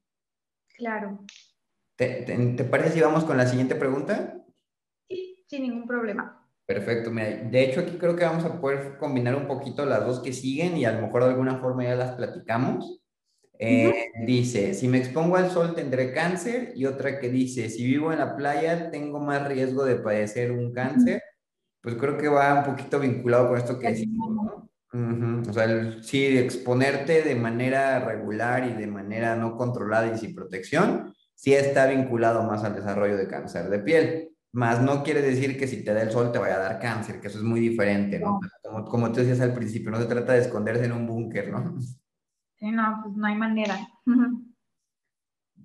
Claro. 0.77 1.25
¿Te, 1.97 2.23
te, 2.57 2.65
parece 2.65 2.93
si 2.93 3.01
vamos 3.01 3.25
con 3.25 3.37
la 3.37 3.47
siguiente 3.47 3.75
pregunta? 3.75 4.41
Sí, 5.09 5.45
sin 5.49 5.63
ningún 5.63 5.89
problema. 5.89 6.47
Perfecto, 6.65 7.11
mira, 7.11 7.29
de 7.29 7.65
hecho 7.65 7.81
aquí 7.81 7.99
creo 7.99 8.15
que 8.15 8.25
vamos 8.25 8.45
a 8.45 8.61
poder 8.61 8.99
combinar 8.99 9.35
un 9.35 9.49
poquito 9.49 9.85
las 9.85 10.07
dos 10.07 10.21
que 10.21 10.33
siguen 10.33 10.77
y 10.77 10.85
a 10.85 10.93
lo 10.93 11.03
mejor 11.03 11.25
de 11.25 11.31
alguna 11.31 11.59
forma 11.59 11.83
ya 11.83 11.97
las 11.97 12.13
platicamos. 12.13 13.01
Eh, 13.61 14.13
dice, 14.25 14.73
si 14.73 14.87
me 14.87 14.99
expongo 14.99 15.37
al 15.37 15.51
sol 15.51 15.75
tendré 15.75 16.13
cáncer 16.13 16.73
y 16.77 16.85
otra 16.85 17.19
que 17.19 17.29
dice, 17.29 17.69
si 17.69 17.85
vivo 17.85 18.13
en 18.13 18.21
la 18.21 18.37
playa 18.37 18.91
tengo 18.91 19.19
más 19.19 19.47
riesgo 19.49 19.85
de 19.85 19.97
padecer 19.97 20.53
un 20.53 20.73
cáncer. 20.73 21.23
Pues 21.81 21.97
creo 21.97 22.17
que 22.17 22.29
va 22.29 22.61
un 22.61 22.65
poquito 22.65 23.01
vinculado 23.01 23.49
con 23.49 23.59
esto 23.59 23.79
que 23.79 23.89
decimos, 23.89 24.31
¿no? 24.31 24.69
O 25.49 25.53
sea, 25.53 26.03
sí, 26.03 26.39
exponerte 26.39 27.23
de 27.23 27.35
manera 27.35 27.99
regular 28.01 28.67
y 28.67 28.73
de 28.73 28.87
manera 28.87 29.37
no 29.37 29.57
controlada 29.57 30.13
y 30.13 30.19
sin 30.19 30.35
protección, 30.35 31.15
sí 31.35 31.55
está 31.55 31.87
vinculado 31.87 32.43
más 32.45 32.65
al 32.65 32.75
desarrollo 32.75 33.17
de 33.17 33.29
cáncer 33.29 33.69
de 33.69 33.79
piel. 33.81 34.31
Más 34.53 34.81
no 34.83 35.03
quiere 35.03 35.21
decir 35.21 35.59
que 35.59 35.69
si 35.69 35.85
te 35.85 35.93
da 35.93 36.03
el 36.03 36.11
sol 36.11 36.33
te 36.33 36.39
vaya 36.39 36.57
a 36.57 36.61
dar 36.61 36.79
cáncer, 36.79 37.21
que 37.21 37.29
eso 37.29 37.39
es 37.39 37.45
muy 37.45 37.61
diferente, 37.61 38.19
¿no? 38.19 38.41
Como, 38.63 38.85
como 38.87 39.13
tú 39.13 39.21
decías 39.21 39.41
al 39.41 39.53
principio, 39.53 39.91
no 39.91 40.01
se 40.01 40.07
trata 40.07 40.33
de 40.33 40.41
esconderse 40.41 40.87
en 40.87 40.93
un 40.93 41.07
búnker, 41.07 41.51
¿no? 41.51 41.77
Sí, 42.59 42.71
no, 42.71 43.01
pues 43.05 43.17
no 43.17 43.27
hay 43.27 43.37
manera. 43.37 43.79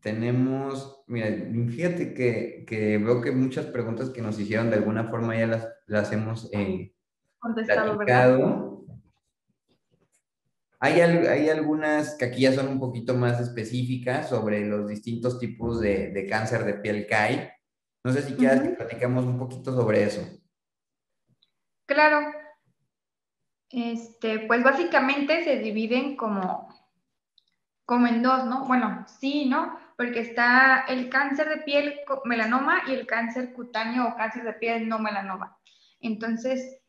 Tenemos, 0.01 1.03
mira, 1.07 1.27
fíjate 1.27 2.13
que, 2.13 2.65
que, 2.67 2.97
veo 2.97 3.21
que 3.21 3.31
muchas 3.31 3.65
preguntas 3.67 4.09
que 4.09 4.21
nos 4.21 4.39
hicieron 4.39 4.69
de 4.69 4.75
alguna 4.75 5.05
forma 5.05 5.38
ya 5.38 5.47
las, 5.47 5.67
las 5.88 6.12
hemos 6.12 6.50
eh, 6.53 6.93
contestado, 7.39 7.97
¿verdad? 7.97 8.39
Hay, 10.79 11.00
hay, 11.00 11.47
algunas 11.47 12.15
que 12.15 12.25
aquí 12.25 12.41
ya 12.41 12.51
son 12.51 12.67
un 12.67 12.79
poquito 12.79 13.15
más 13.15 13.39
específicas 13.39 14.27
sobre 14.27 14.67
los 14.67 14.89
distintos 14.89 15.39
tipos 15.39 15.79
de, 15.79 16.12
de 16.12 16.27
cáncer 16.27 16.65
de 16.65 16.73
piel 16.73 17.07
que 17.07 17.15
hay. 17.15 17.50
No 18.03 18.12
sé 18.12 18.21
si 18.21 18.33
quieras 18.33 18.59
que 18.59 18.69
platicamos 18.69 19.23
un 19.23 19.39
poquito 19.39 19.73
sobre 19.73 20.03
eso. 20.03 20.21
Claro. 21.85 22.33
Este, 23.69 24.39
pues 24.39 24.62
básicamente 24.62 25.43
se 25.45 25.59
dividen 25.59 26.17
como 26.17 26.67
como 27.85 28.07
en 28.07 28.23
dos, 28.23 28.45
¿no? 28.45 28.65
Bueno, 28.65 29.05
sí, 29.07 29.45
¿no? 29.49 29.77
Porque 29.97 30.21
está 30.21 30.85
el 30.87 31.09
cáncer 31.09 31.49
de 31.49 31.57
piel 31.57 31.99
melanoma 32.25 32.83
y 32.87 32.93
el 32.93 33.05
cáncer 33.05 33.53
cutáneo 33.53 34.07
o 34.07 34.15
cáncer 34.15 34.43
de 34.43 34.53
piel 34.53 34.87
no 34.87 34.99
melanoma. 34.99 35.57
Entonces, 35.99 36.79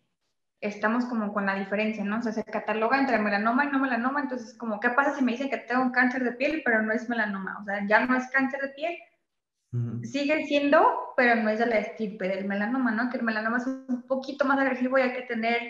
estamos 0.60 1.04
como 1.04 1.32
con 1.32 1.46
la 1.46 1.56
diferencia, 1.56 2.04
¿no? 2.04 2.18
O 2.18 2.22
sea, 2.22 2.32
se 2.32 2.44
cataloga 2.44 2.98
entre 2.98 3.18
melanoma 3.18 3.64
y 3.64 3.68
no 3.68 3.78
melanoma, 3.78 4.20
entonces, 4.20 4.56
como, 4.56 4.80
¿qué 4.80 4.90
pasa 4.90 5.14
si 5.14 5.22
me 5.22 5.32
dicen 5.32 5.50
que 5.50 5.58
tengo 5.58 5.82
un 5.82 5.92
cáncer 5.92 6.24
de 6.24 6.32
piel, 6.32 6.62
pero 6.64 6.82
no 6.82 6.92
es 6.92 7.08
melanoma? 7.08 7.58
O 7.60 7.64
sea, 7.64 7.86
ya 7.86 8.06
no 8.06 8.16
es 8.16 8.30
cáncer 8.30 8.60
de 8.60 8.68
piel, 8.68 8.96
sigue 10.04 10.46
siendo, 10.46 11.12
pero 11.16 11.34
no 11.34 11.50
es 11.50 11.58
de 11.58 11.66
la 11.66 11.78
estirpe 11.78 12.28
del 12.28 12.46
melanoma, 12.46 12.92
¿no? 12.92 13.10
Que 13.10 13.18
el 13.18 13.24
melanoma 13.24 13.58
es 13.58 13.66
un 13.66 14.04
poquito 14.06 14.44
más 14.44 14.58
agresivo 14.58 14.98
y 14.98 15.02
hay 15.02 15.12
que 15.12 15.22
tener, 15.22 15.60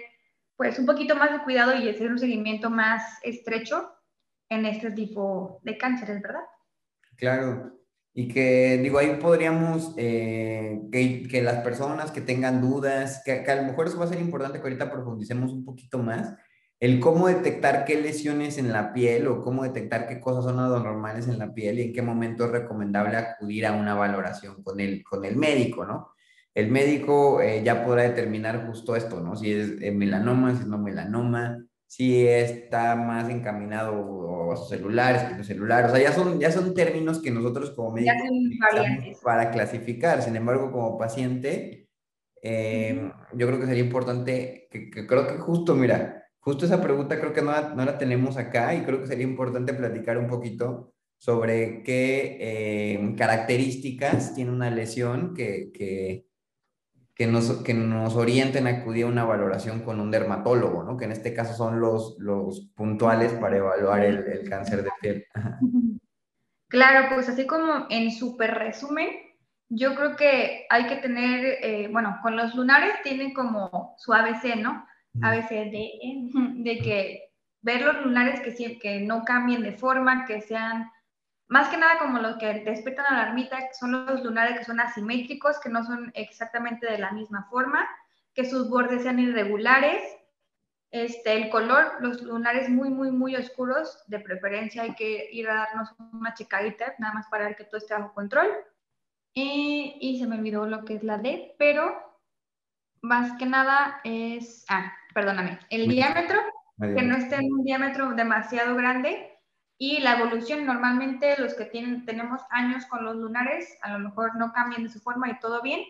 pues, 0.57 0.79
un 0.79 0.87
poquito 0.87 1.17
más 1.17 1.33
de 1.33 1.39
cuidado 1.39 1.75
y 1.75 1.89
hacer 1.89 2.13
un 2.13 2.19
seguimiento 2.19 2.71
más 2.71 3.19
estrecho 3.23 3.94
en 4.55 4.67
este 4.67 4.91
tipo 4.91 5.61
de 5.63 5.77
cánceres, 5.77 6.23
¿verdad? 6.23 6.45
Claro. 7.17 7.79
Y 8.13 8.29
que, 8.29 8.79
digo, 8.79 8.99
ahí 8.99 9.19
podríamos, 9.21 9.93
eh, 9.97 10.81
que, 10.93 11.27
que, 11.29 11.43
las 11.43 11.65
personas 11.65 12.13
que 12.13 12.21
tengan 12.21 12.61
dudas, 12.61 13.23
que, 13.25 13.43
que, 13.43 13.51
a 13.51 13.57
lo 13.57 13.65
mejor 13.65 13.89
eso 13.89 13.99
va 13.99 14.05
a 14.05 14.09
ser 14.09 14.21
importante 14.21 14.59
que 14.59 14.63
ahorita 14.63 14.91
profundicemos 14.91 15.53
un 15.53 15.65
poquito 15.65 15.99
más, 15.99 16.35
el 16.81 17.01
cómo 17.01 17.29
detectar 17.29 17.85
qué 17.85 18.01
lesiones 18.01 18.59
en 18.59 18.73
la 18.73 18.93
piel 18.93 19.27
o 19.27 19.43
cómo 19.43 19.63
detectar 19.63 20.07
qué 20.07 20.21
cosas 20.21 20.45
son 20.45 20.59
anormales 20.59 21.29
en 21.29 21.39
la 21.39 21.55
piel 21.55 21.79
y 21.79 21.83
en 21.83 21.93
qué 21.93 22.03
momento 22.03 22.45
es 22.45 22.51
recomendable 22.51 23.17
acudir 23.17 23.67
a 23.67 23.73
una 23.73 23.95
valoración 23.95 24.63
con 24.63 24.79
el, 24.81 25.03
con 25.03 25.25
el 25.25 25.37
médico, 25.37 25.85
¿no? 25.85 26.11
El 26.53 26.71
médico 26.71 27.41
eh, 27.41 27.63
ya 27.65 27.85
podrá 27.85 28.03
determinar 28.03 28.67
justo 28.67 28.95
esto, 28.97 29.21
¿no? 29.21 29.35
Si 29.35 29.53
es 29.53 29.81
eh, 29.81 29.93
melanoma, 29.93 30.55
si 30.55 30.69
no 30.69 30.79
melanoma, 30.79 31.65
si 31.87 32.27
está 32.27 32.95
más 32.97 33.29
encaminado 33.31 33.95
a 34.53 34.57
celulares 34.57 35.23
que 35.23 35.45
celulares. 35.45 35.91
O 35.91 35.95
sea, 35.95 36.03
ya 36.03 36.13
son, 36.13 36.39
ya 36.41 36.51
son 36.51 36.75
términos 36.75 37.21
que 37.21 37.31
nosotros 37.31 37.71
como 37.71 37.93
médicos 37.93 38.17
para 39.23 39.51
clasificar. 39.51 40.23
Sin 40.23 40.37
embargo, 40.37 40.71
como 40.71 40.99
paciente, 40.99 41.89
em, 42.43 43.13
yo 43.35 43.47
creo 43.47 43.61
que 43.61 43.67
sería 43.67 43.85
importante, 43.85 44.69
que, 44.71 45.07
creo 45.07 45.27
que 45.27 45.39
justo, 45.39 45.75
mira, 45.75 46.25
justo 46.41 46.67
esa 46.67 46.83
pregunta 46.83 47.19
creo 47.19 47.33
que 47.33 47.43
no 47.43 47.53
la, 47.53 47.75
no 47.75 47.85
la, 47.85 47.99
tenemos 47.99 48.37
acá 48.37 48.75
y 48.75 48.83
creo 48.83 49.01
que 49.01 49.07
sería 49.07 49.25
importante 49.25 49.75
platicar 49.75 50.19
un 50.19 50.29
poquito 50.29 50.93
sobre 51.19 51.83
qué 51.83 52.95
em, 52.95 53.17
características 53.17 54.35
tiene 54.35 54.51
una 54.51 54.71
lesión 54.71 55.35
que, 55.35 55.71
que 55.73 56.27
que 57.15 57.27
nos, 57.27 57.63
que 57.63 57.75
nos 57.75 58.17
orienten 58.17 58.67
a 58.67 58.71
acudir 58.71 59.05
a 59.05 59.09
una 59.09 59.25
valoración 59.25 59.81
con 59.81 60.01
un 60.01 60.11
dermatólogo, 60.11 60.83
¿no? 60.83 60.97
Que 60.97 61.05
en 61.05 61.13
este 61.13 61.33
caso 61.33 61.55
son 61.55 61.81
los, 61.81 62.17
los 62.19 62.73
puntuales 62.75 63.33
para 63.35 63.57
evaluar 63.57 64.05
el, 64.05 64.19
el 64.27 64.49
cáncer 64.49 64.83
de 64.83 64.91
piel. 65.01 65.27
Claro, 66.67 67.09
pues 67.15 67.29
así 67.29 67.47
como 67.47 67.87
en 67.89 68.11
súper 68.11 68.55
resumen, 68.55 69.09
yo 69.69 69.95
creo 69.95 70.17
que 70.17 70.67
hay 70.69 70.89
que 70.89 70.97
tener, 70.97 71.59
eh, 71.63 71.89
bueno, 71.93 72.19
con 72.21 72.37
los 72.37 72.53
lunares 72.57 72.95
tienen 73.05 73.33
como 73.33 73.95
su 73.97 74.13
ABC, 74.13 74.57
¿no? 74.57 74.85
ABC 75.23 75.51
de, 75.51 75.91
de 76.33 76.79
que 76.79 77.33
ver 77.63 77.83
los 77.83 78.05
lunares 78.05 78.41
que, 78.41 78.79
que 78.81 79.01
no 79.03 79.23
cambien 79.25 79.63
de 79.63 79.73
forma, 79.73 80.25
que 80.25 80.41
sean 80.41 80.91
más 81.49 81.69
que 81.69 81.77
nada 81.77 81.99
como 81.99 82.19
los 82.19 82.37
que 82.37 82.61
despiertan 82.61 83.07
a 83.07 83.17
la 83.17 83.29
ermita 83.29 83.59
son 83.79 84.07
los 84.07 84.25
lunares 84.25 84.59
que 84.59 84.65
son 84.65 84.81
asimétricos, 84.81 85.61
que 85.61 85.69
no 85.69 85.85
son 85.85 86.11
exactamente 86.15 86.91
de 86.91 86.99
la 86.99 87.13
misma 87.13 87.47
forma, 87.51 87.87
que 88.35 88.45
sus 88.45 88.69
bordes 88.69 89.03
sean 89.03 89.19
irregulares, 89.19 90.03
este, 90.91 91.35
el 91.35 91.51
color, 91.51 91.95
los 92.01 92.23
lunares 92.23 92.69
muy, 92.69 92.89
muy, 92.89 93.11
muy 93.11 93.35
oscuros, 93.35 94.05
de 94.07 94.21
preferencia 94.21 94.83
hay 94.83 94.95
que 94.95 95.29
ir 95.33 95.49
a 95.51 95.55
darnos 95.55 95.95
una 96.13 96.35
checadita, 96.35 96.95
nada 96.99 97.15
más 97.15 97.27
para 97.27 97.47
ver 97.47 97.57
que 97.57 97.65
todo 97.65 97.79
esté 97.79 97.95
bajo 97.95 98.15
control. 98.15 98.49
Y, 99.33 99.97
y 100.01 100.21
se 100.21 100.29
me 100.29 100.39
olvidó 100.39 100.67
lo 100.67 100.85
que 100.85 100.95
es 100.95 101.03
la 101.03 101.19
D, 101.19 101.57
pero 101.59 101.93
más 103.03 103.37
que 103.39 103.47
nada 103.47 104.01
es, 104.05 104.65
ah, 104.69 104.93
perdóname, 105.13 105.59
el 105.69 105.89
diámetro, 105.89 106.41
que 106.79 107.03
no 107.03 107.17
esté 107.17 107.37
en 107.37 107.53
un 107.53 107.65
diámetro 107.65 108.13
demasiado 108.13 108.77
grande, 108.77 109.34
y 109.79 110.01
la 110.01 110.19
evolución, 110.19 110.65
normalmente 110.65 111.37
los 111.39 111.55
que 111.55 111.65
tienen, 111.65 112.05
tenemos 112.05 112.43
años 112.51 112.87
con 112.87 113.05
los 113.05 113.17
lunares, 113.17 113.77
a 113.83 113.93
lo 113.93 113.99
mejor 113.99 114.37
no 114.37 114.53
cambian 114.53 114.85
de 114.85 114.89
su 114.89 115.01
forma 115.01 115.29
y 115.29 115.39
todo 115.41 115.63
bien, 115.63 115.83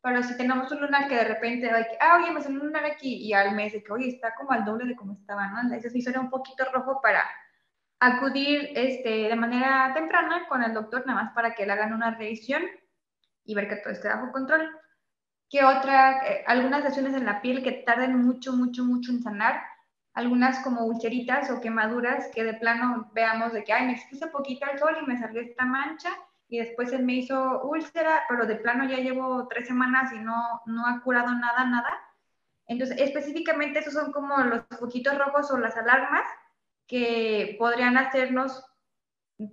pero 0.00 0.22
si 0.22 0.36
tenemos 0.36 0.70
un 0.72 0.80
lunar 0.80 1.08
que 1.08 1.14
de 1.14 1.24
repente, 1.24 1.70
ah, 2.00 2.18
oye, 2.20 2.32
me 2.32 2.40
salió 2.40 2.60
un 2.60 2.66
lunar 2.66 2.84
aquí, 2.84 3.16
y 3.16 3.32
al 3.32 3.54
mes 3.54 3.72
que, 3.72 3.92
oye, 3.92 4.08
está 4.08 4.34
como 4.34 4.52
al 4.52 4.64
doble 4.64 4.86
de 4.86 4.96
como 4.96 5.12
estaba, 5.12 5.48
¿no? 5.48 5.60
Entonces 5.60 5.92
sí 5.92 6.02
suena 6.02 6.20
un 6.20 6.30
poquito 6.30 6.64
rojo 6.72 7.00
para 7.00 7.22
acudir 8.00 8.70
este, 8.74 9.28
de 9.28 9.36
manera 9.36 9.92
temprana 9.94 10.46
con 10.48 10.62
el 10.62 10.74
doctor, 10.74 11.04
nada 11.06 11.22
más 11.22 11.32
para 11.32 11.54
que 11.54 11.66
le 11.66 11.72
hagan 11.72 11.92
una 11.92 12.12
revisión 12.12 12.62
y 13.44 13.54
ver 13.54 13.68
que 13.68 13.76
todo 13.76 13.92
esté 13.92 14.08
bajo 14.08 14.30
control. 14.32 14.70
¿Qué 15.50 15.64
otra? 15.64 16.26
Eh, 16.26 16.44
algunas 16.46 16.84
lesiones 16.84 17.14
en 17.14 17.24
la 17.24 17.40
piel 17.40 17.62
que 17.62 17.72
tarden 17.72 18.16
mucho, 18.24 18.52
mucho, 18.52 18.84
mucho 18.84 19.10
en 19.10 19.22
sanar 19.22 19.62
algunas 20.18 20.58
como 20.64 20.84
ulceritas 20.84 21.48
o 21.48 21.60
quemaduras 21.60 22.28
que 22.34 22.42
de 22.42 22.54
plano 22.54 23.08
veamos 23.14 23.52
de 23.52 23.62
que, 23.62 23.72
ay, 23.72 23.86
me 23.86 23.92
expuse 23.92 24.26
poquito 24.26 24.66
al 24.66 24.76
sol 24.76 24.96
y 25.00 25.06
me 25.06 25.16
salió 25.16 25.40
esta 25.40 25.64
mancha 25.64 26.10
y 26.48 26.58
después 26.58 26.90
se 26.90 26.98
me 26.98 27.12
hizo 27.12 27.62
úlcera, 27.62 28.24
pero 28.28 28.44
de 28.44 28.56
plano 28.56 28.88
ya 28.88 28.96
llevo 28.96 29.46
tres 29.46 29.68
semanas 29.68 30.12
y 30.12 30.18
no, 30.18 30.60
no 30.66 30.86
ha 30.86 31.00
curado 31.02 31.32
nada, 31.36 31.64
nada. 31.66 31.96
Entonces, 32.66 33.00
específicamente 33.00 33.78
esos 33.78 33.94
son 33.94 34.10
como 34.10 34.36
los 34.38 34.62
poquitos 34.80 35.16
rojos 35.16 35.52
o 35.52 35.58
las 35.58 35.76
alarmas 35.76 36.26
que 36.88 37.54
podrían 37.56 37.96
hacernos 37.96 38.64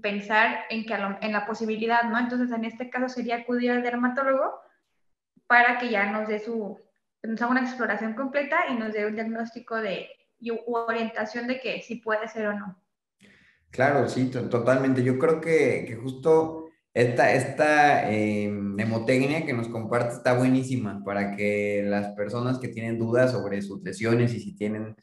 pensar 0.02 0.66
en, 0.72 0.88
que 0.88 0.96
en 0.96 1.32
la 1.32 1.46
posibilidad, 1.46 2.06
¿no? 2.06 2.18
Entonces, 2.18 2.52
en 2.52 2.66
este 2.66 2.90
caso 2.90 3.08
sería 3.08 3.36
acudir 3.36 3.70
al 3.70 3.84
dermatólogo 3.84 4.60
para 5.46 5.78
que 5.78 5.90
ya 5.90 6.10
nos 6.10 6.28
dé 6.28 6.40
su, 6.40 6.80
nos 7.22 7.40
haga 7.40 7.52
una 7.52 7.62
exploración 7.62 8.16
completa 8.16 8.66
y 8.72 8.74
nos 8.74 8.94
dé 8.94 9.06
un 9.06 9.14
diagnóstico 9.14 9.76
de 9.76 10.10
y 10.46 10.52
orientación 10.68 11.48
de 11.48 11.60
que 11.60 11.82
si 11.82 11.96
puede 11.96 12.28
ser 12.28 12.48
o 12.48 12.54
no. 12.54 12.80
Claro, 13.72 14.08
sí, 14.08 14.30
totalmente. 14.30 15.04
Yo 15.04 15.18
creo 15.18 15.42
que, 15.42 15.86
que 15.88 15.96
justo 15.96 16.70
esta, 16.94 17.34
esta 17.34 18.10
eh, 18.12 18.54
que 19.46 19.54
nos 19.54 19.68
comparte 19.68 20.14
está 20.14 20.38
buenísima 20.38 21.04
para 21.04 21.36
que 21.36 21.84
las 21.86 22.14
personas 22.14 22.60
que 22.60 22.70
tienen 22.70 22.98
dudas 23.00 23.32
sobre 23.32 23.62
sus 23.62 23.84
lesiones 23.84 24.34
y 24.34 24.40
si 24.40 24.56
tienen 24.56 24.96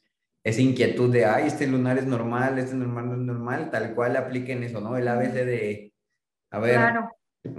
esa 0.45 0.63
inquietud 0.63 1.13
de, 1.13 1.27
ay, 1.27 1.49
este 1.49 1.67
lunar 1.67 1.99
es 1.99 2.07
normal, 2.07 2.59
este 2.59 2.77
normal 2.77 3.09
no 3.09 3.15
es 3.15 3.21
normal, 3.21 3.71
tal 3.71 3.95
cual 3.95 4.17
apliquen 4.17 4.63
eso, 4.63 4.81
¿no? 4.81 4.97
El 4.97 5.07
ABC 5.07 5.35
de, 5.35 5.93
a 6.51 6.59
ver, 6.61 6.81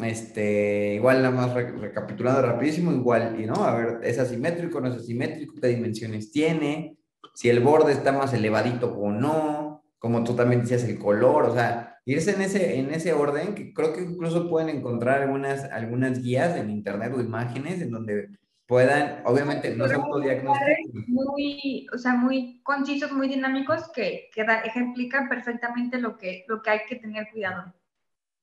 este, 0.01 0.95
igual 0.95 1.21
nada 1.21 1.35
más 1.35 1.53
recapitulando 1.53 2.41
rapidísimo, 2.41 2.91
igual, 2.91 3.39
y 3.39 3.45
no, 3.45 3.55
a 3.55 3.75
ver, 3.75 3.99
es 4.03 4.17
asimétrico, 4.17 4.81
no 4.81 4.87
es 4.89 4.95
asimétrico, 4.95 5.55
qué 5.61 5.67
dimensiones 5.67 6.31
tiene, 6.31 6.97
si 7.33 7.49
el 7.49 7.59
borde 7.59 7.93
está 7.93 8.11
más 8.11 8.33
elevadito 8.33 8.93
o 8.93 9.11
no, 9.11 9.83
como 9.99 10.23
tú 10.23 10.35
también 10.35 10.61
decías, 10.61 10.83
el 10.83 10.99
color, 10.99 11.45
o 11.45 11.53
sea, 11.53 11.99
irse 12.05 12.31
en 12.31 12.41
ese, 12.41 12.79
en 12.79 12.91
ese 12.91 13.13
orden, 13.13 13.55
que 13.55 13.73
creo 13.73 13.93
que 13.93 14.01
incluso 14.01 14.49
pueden 14.49 14.69
encontrar 14.69 15.21
algunas, 15.21 15.63
algunas 15.65 16.21
guías 16.21 16.57
en 16.57 16.69
internet 16.69 17.13
o 17.15 17.21
imágenes 17.21 17.81
en 17.81 17.91
donde 17.91 18.29
puedan, 18.65 19.21
obviamente, 19.25 19.75
no 19.75 19.87
se 19.87 19.95
autodiagnostican. 19.95 21.05
Muy, 21.07 21.87
o 21.93 21.97
sea, 21.97 22.15
muy 22.15 22.61
concisos, 22.63 23.11
muy 23.11 23.27
dinámicos 23.27 23.89
que, 23.93 24.29
que 24.33 24.41
ejemplifican 24.65 25.29
perfectamente 25.29 25.99
lo 25.99 26.17
que, 26.17 26.45
lo 26.47 26.61
que 26.61 26.69
hay 26.69 26.79
que 26.87 26.95
tener 26.95 27.29
cuidado. 27.31 27.73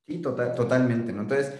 Sí, 0.07 0.19
total, 0.19 0.55
totalmente, 0.55 1.13
¿no? 1.13 1.23
Entonces, 1.23 1.53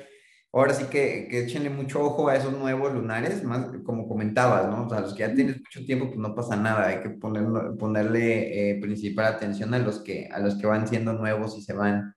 ahora 0.53 0.74
sí 0.74 0.86
que, 0.86 1.27
que 1.29 1.43
échenle 1.46 1.70
mucho 1.70 2.01
ojo 2.01 2.27
a 2.27 2.36
esos 2.36 2.51
nuevos 2.58 2.93
lunares, 2.93 3.43
más 3.43 3.67
como 3.86 4.08
comentabas, 4.08 4.67
¿no? 4.67 4.86
O 4.86 4.89
sea, 4.89 5.00
los 5.00 5.13
que 5.13 5.20
ya 5.20 5.34
tienes 5.34 5.58
mucho 5.58 5.86
tiempo, 5.86 6.08
pues 6.08 6.17
no 6.17 6.36
pasa 6.36 6.55
nada, 6.55 6.88
hay 6.88 7.01
que 7.01 7.10
poner, 7.12 7.46
ponerle 7.77 8.72
eh, 8.72 8.81
principal 8.81 9.25
atención 9.25 9.74
a 9.74 9.79
los, 9.79 10.00
que, 10.00 10.27
a 10.31 10.39
los 10.39 10.55
que 10.55 10.67
van 10.67 10.88
siendo 10.88 11.13
nuevos 11.13 11.58
y 11.58 11.62
se 11.62 11.74
van 11.74 12.15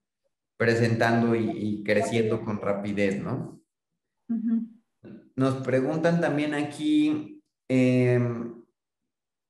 presentando 0.57 1.35
y, 1.35 1.83
creciendo 1.85 2.45
con 2.45 2.61
rapidez, 2.61 3.23
¿no? 3.23 3.61
Nos 5.37 5.55
preguntan 5.65 6.21
también 6.21 6.55
aquí 6.55 7.43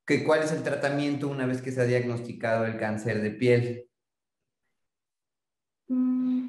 que 0.06 0.24
cuál 0.24 0.42
es 0.42 0.52
el 0.52 0.62
tratamiento 0.62 1.28
una 1.28 1.46
vez 1.46 1.62
que 1.62 1.72
se 1.72 1.80
ha 1.80 1.84
diagnosticado 1.84 2.66
el 2.66 2.78
cáncer 2.78 3.22
de 3.22 3.30
piel. 3.30 3.88
Mm, 5.88 6.48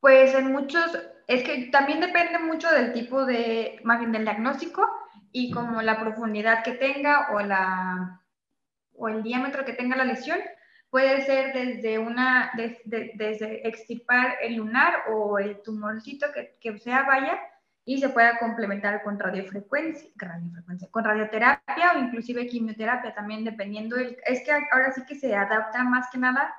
pues 0.00 0.34
en 0.34 0.52
muchos, 0.52 0.98
es 1.26 1.42
que 1.42 1.68
también 1.72 2.00
depende 2.00 2.38
mucho 2.38 2.70
del 2.70 2.92
tipo 2.92 3.24
de, 3.24 3.80
más 3.82 4.00
del 4.00 4.24
diagnóstico 4.24 4.88
y 5.32 5.50
como 5.50 5.82
la 5.82 6.00
profundidad 6.00 6.62
que 6.62 6.72
tenga 6.72 7.32
o, 7.32 7.40
la, 7.40 8.22
o 8.94 9.08
el 9.08 9.22
diámetro 9.22 9.64
que 9.64 9.72
tenga 9.72 9.96
la 9.96 10.04
lesión. 10.04 10.38
Puede 10.88 11.22
ser 11.26 11.52
desde 11.52 11.98
una, 11.98 12.52
desde 12.54 13.68
extirpar 13.68 14.36
el 14.40 14.54
lunar 14.54 15.02
o 15.12 15.38
el 15.38 15.60
tumorcito 15.62 16.28
que, 16.32 16.56
que 16.60 16.78
sea 16.78 17.02
vaya 17.02 17.38
y 17.84 17.98
se 17.98 18.08
pueda 18.08 18.38
complementar 18.38 19.02
con 19.02 19.18
radiofrecuencia, 19.18 20.08
radiofrecuencia, 20.16 20.88
con 20.90 21.04
radioterapia 21.04 21.92
o 21.94 21.98
inclusive 21.98 22.46
quimioterapia 22.46 23.14
también 23.14 23.44
dependiendo. 23.44 23.96
del, 23.96 24.16
es 24.26 24.42
que 24.42 24.52
ahora 24.52 24.92
sí 24.92 25.02
que 25.06 25.16
se 25.16 25.34
adapta 25.34 25.82
más 25.84 26.08
que 26.10 26.18
nada 26.18 26.54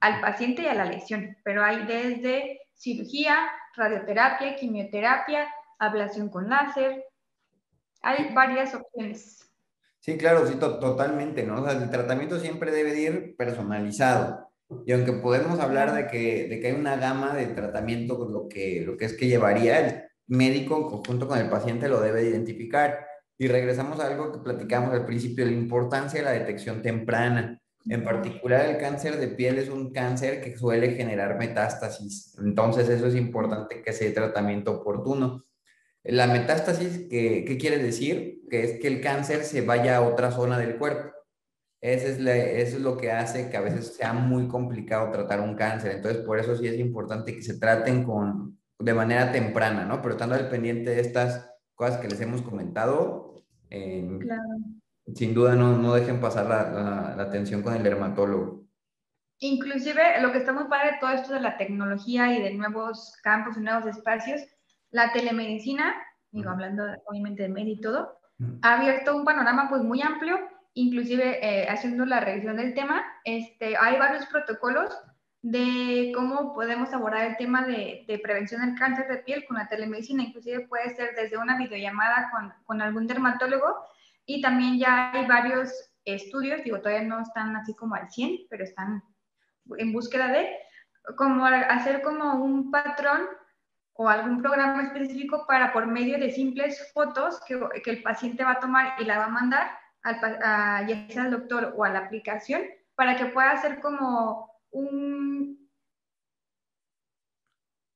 al 0.00 0.20
paciente 0.20 0.62
y 0.62 0.66
a 0.66 0.74
la 0.74 0.84
lesión, 0.84 1.36
pero 1.44 1.64
hay 1.64 1.84
desde 1.86 2.61
cirugía, 2.82 3.36
radioterapia, 3.76 4.56
quimioterapia, 4.56 5.46
ablación 5.78 6.28
con 6.28 6.48
láser. 6.48 7.04
Hay 8.02 8.34
varias 8.34 8.74
opciones. 8.74 9.48
Sí, 10.00 10.18
claro, 10.18 10.44
sí, 10.46 10.56
totalmente, 10.56 11.44
¿no? 11.44 11.62
O 11.62 11.64
sea, 11.64 11.80
el 11.80 11.90
tratamiento 11.90 12.40
siempre 12.40 12.72
debe 12.72 12.98
ir 12.98 13.36
personalizado. 13.36 14.50
Y 14.84 14.92
aunque 14.92 15.12
podemos 15.12 15.60
hablar 15.60 15.94
de 15.94 16.08
que, 16.08 16.48
de 16.48 16.58
que 16.58 16.68
hay 16.68 16.72
una 16.72 16.96
gama 16.96 17.34
de 17.34 17.46
tratamiento, 17.46 18.16
pues 18.16 18.30
lo 18.30 18.48
que, 18.48 18.82
lo 18.84 18.96
que 18.96 19.04
es 19.04 19.16
que 19.16 19.28
llevaría 19.28 19.78
el 19.78 20.02
médico 20.26 20.76
en 20.76 20.84
conjunto 20.84 21.28
con 21.28 21.38
el 21.38 21.48
paciente 21.48 21.88
lo 21.88 22.00
debe 22.00 22.24
identificar. 22.24 23.06
Y 23.38 23.46
regresamos 23.46 24.00
a 24.00 24.08
algo 24.08 24.32
que 24.32 24.40
platicamos 24.40 24.92
al 24.92 25.06
principio, 25.06 25.44
la 25.44 25.52
importancia 25.52 26.18
de 26.18 26.24
la 26.24 26.32
detección 26.32 26.82
temprana. 26.82 27.61
En 27.88 28.04
particular, 28.04 28.66
el 28.66 28.78
cáncer 28.78 29.18
de 29.18 29.28
piel 29.28 29.58
es 29.58 29.68
un 29.68 29.92
cáncer 29.92 30.40
que 30.40 30.56
suele 30.56 30.94
generar 30.94 31.38
metástasis. 31.38 32.36
Entonces, 32.38 32.88
eso 32.88 33.06
es 33.06 33.16
importante 33.16 33.82
que 33.82 33.92
sea 33.92 34.12
tratamiento 34.14 34.72
oportuno. 34.72 35.44
La 36.04 36.26
metástasis, 36.26 37.06
¿qué, 37.10 37.44
¿qué, 37.46 37.58
quiere 37.58 37.78
decir? 37.78 38.42
Que 38.50 38.64
es 38.64 38.80
que 38.80 38.88
el 38.88 39.00
cáncer 39.00 39.44
se 39.44 39.62
vaya 39.62 39.96
a 39.96 40.02
otra 40.02 40.30
zona 40.30 40.58
del 40.58 40.76
cuerpo. 40.76 41.12
Eso 41.80 42.06
es, 42.06 42.18
eso 42.18 42.76
es 42.76 42.82
lo 42.82 42.96
que 42.96 43.10
hace 43.10 43.50
que 43.50 43.56
a 43.56 43.60
veces 43.60 43.96
sea 43.96 44.12
muy 44.12 44.46
complicado 44.46 45.10
tratar 45.10 45.40
un 45.40 45.56
cáncer. 45.56 45.96
Entonces, 45.96 46.22
por 46.22 46.38
eso 46.38 46.56
sí 46.56 46.66
es 46.68 46.78
importante 46.78 47.34
que 47.34 47.42
se 47.42 47.58
traten 47.58 48.04
con, 48.04 48.58
de 48.78 48.94
manera 48.94 49.32
temprana, 49.32 49.84
¿no? 49.84 50.00
Pero 50.00 50.14
estando 50.14 50.36
al 50.36 50.48
pendiente 50.48 50.92
de 50.92 51.00
estas 51.00 51.50
cosas 51.74 51.98
que 51.98 52.08
les 52.08 52.20
hemos 52.20 52.42
comentado, 52.42 53.34
claro 53.68 54.42
sin 55.14 55.34
duda 55.34 55.54
no, 55.54 55.76
no 55.76 55.94
dejen 55.94 56.20
pasar 56.20 56.46
la, 56.46 57.14
la, 57.16 57.22
atención 57.22 57.62
con 57.62 57.74
el 57.74 57.82
dermatólogo. 57.82 58.64
Inclusive 59.38 60.20
lo 60.20 60.30
que 60.30 60.38
está 60.38 60.52
muy 60.52 60.64
padre 60.64 60.98
todo 61.00 61.10
esto 61.10 61.34
de 61.34 61.40
la 61.40 61.56
tecnología 61.56 62.32
y 62.32 62.42
de 62.42 62.54
nuevos 62.54 63.16
campos 63.22 63.56
y 63.56 63.60
nuevos 63.60 63.86
espacios, 63.86 64.40
la 64.90 65.12
telemedicina, 65.12 65.94
digo, 66.30 66.50
hablando 66.50 66.84
obviamente 67.06 67.42
de 67.42 67.48
medio 67.48 67.74
y 67.74 67.80
todo, 67.80 68.18
ha 68.62 68.78
abierto 68.78 69.16
un 69.16 69.24
panorama 69.24 69.68
pues 69.68 69.82
muy 69.82 70.00
amplio, 70.02 70.38
inclusive 70.74 71.38
eh, 71.42 71.68
haciendo 71.68 72.04
la 72.06 72.20
revisión 72.20 72.56
del 72.56 72.74
tema, 72.74 73.04
este, 73.24 73.76
hay 73.76 73.98
varios 73.98 74.26
protocolos 74.26 74.96
de 75.42 76.12
cómo 76.14 76.54
podemos 76.54 76.92
abordar 76.92 77.26
el 77.26 77.36
tema 77.36 77.66
de, 77.66 78.04
de, 78.06 78.18
prevención 78.20 78.60
del 78.60 78.78
cáncer 78.78 79.08
de 79.08 79.18
piel 79.18 79.44
con 79.46 79.58
la 79.58 79.68
telemedicina, 79.68 80.22
inclusive 80.22 80.68
puede 80.68 80.94
ser 80.94 81.14
desde 81.16 81.36
una 81.36 81.58
videollamada 81.58 82.30
con, 82.30 82.52
con 82.64 82.80
algún 82.80 83.08
dermatólogo 83.08 83.74
y 84.26 84.40
también 84.40 84.78
ya 84.78 85.12
hay 85.12 85.26
varios 85.26 85.72
estudios, 86.04 86.62
digo, 86.64 86.80
todavía 86.80 87.06
no 87.06 87.20
están 87.20 87.54
así 87.56 87.74
como 87.74 87.94
al 87.94 88.10
100, 88.10 88.46
pero 88.50 88.64
están 88.64 89.02
en 89.78 89.92
búsqueda 89.92 90.28
de 90.28 90.56
como 91.16 91.44
hacer 91.44 92.02
como 92.02 92.34
un 92.34 92.70
patrón 92.70 93.22
o 93.94 94.08
algún 94.08 94.40
programa 94.40 94.82
específico 94.82 95.44
para 95.46 95.72
por 95.72 95.86
medio 95.86 96.18
de 96.18 96.30
simples 96.30 96.90
fotos 96.92 97.40
que, 97.46 97.60
que 97.84 97.90
el 97.90 98.02
paciente 98.02 98.44
va 98.44 98.52
a 98.52 98.60
tomar 98.60 99.00
y 99.00 99.04
la 99.04 99.18
va 99.18 99.24
a 99.24 99.28
mandar 99.28 99.70
al, 100.02 100.16
a, 100.42 100.86
ya 100.86 101.08
sea 101.08 101.24
al 101.24 101.30
doctor 101.30 101.74
o 101.76 101.84
a 101.84 101.90
la 101.90 102.00
aplicación 102.00 102.62
para 102.94 103.16
que 103.16 103.26
pueda 103.26 103.52
hacer 103.52 103.80
como 103.80 104.50
un... 104.70 105.70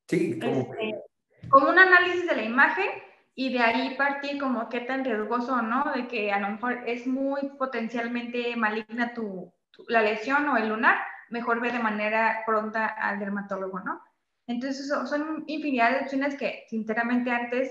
Sí, 0.08 0.38
como... 0.38 0.74
Este, 0.74 1.02
como 1.48 1.70
un 1.70 1.78
análisis 1.78 2.26
de 2.26 2.36
la 2.36 2.42
imagen 2.42 2.88
y 3.38 3.52
de 3.52 3.60
ahí 3.60 3.94
partir 3.96 4.40
como 4.40 4.70
qué 4.70 4.80
tan 4.80 5.04
riesgoso 5.04 5.60
no, 5.60 5.84
de 5.94 6.08
que 6.08 6.32
a 6.32 6.40
lo 6.40 6.48
mejor 6.48 6.82
es 6.86 7.06
muy 7.06 7.50
potencialmente 7.58 8.56
maligna 8.56 9.12
tu, 9.12 9.52
la 9.88 10.00
lesión 10.00 10.48
o 10.48 10.56
el 10.56 10.70
lunar, 10.70 10.96
mejor 11.28 11.60
ve 11.60 11.70
de 11.70 11.78
manera 11.78 12.42
pronta 12.46 12.86
al 12.86 13.18
dermatólogo, 13.18 13.80
¿no? 13.80 14.00
Entonces 14.46 14.88
son, 14.88 15.44
infinidad 15.48 15.90
de 15.90 16.04
opciones 16.04 16.34
que 16.36 16.64
sinceramente 16.70 17.30
antes 17.30 17.70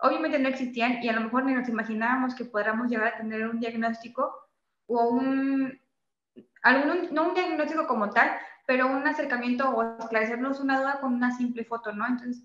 obviamente 0.00 0.38
no 0.38 0.48
existían 0.48 1.02
y 1.02 1.08
a 1.08 1.12
lo 1.12 1.22
mejor 1.22 1.44
ni 1.44 1.54
nos 1.54 1.68
imaginábamos 1.68 2.36
que 2.36 2.44
podamos 2.44 2.88
llegar 2.88 3.14
a 3.14 3.16
tener 3.16 3.48
un 3.48 3.58
diagnóstico 3.58 4.32
o 4.86 5.08
un, 5.08 5.76
algún, 6.62 7.12
no 7.12 7.28
un 7.30 7.34
diagnóstico 7.34 7.88
como 7.88 8.10
tal, 8.10 8.30
pero 8.64 8.86
un 8.86 9.04
acercamiento 9.08 9.70
o 9.70 9.98
esclarecernos 9.98 10.60
una 10.60 10.78
duda 10.78 11.00
con 11.00 11.14
una 11.14 11.32
simple 11.32 11.64
foto, 11.64 11.92
¿no? 11.92 12.06
Entonces, 12.06 12.44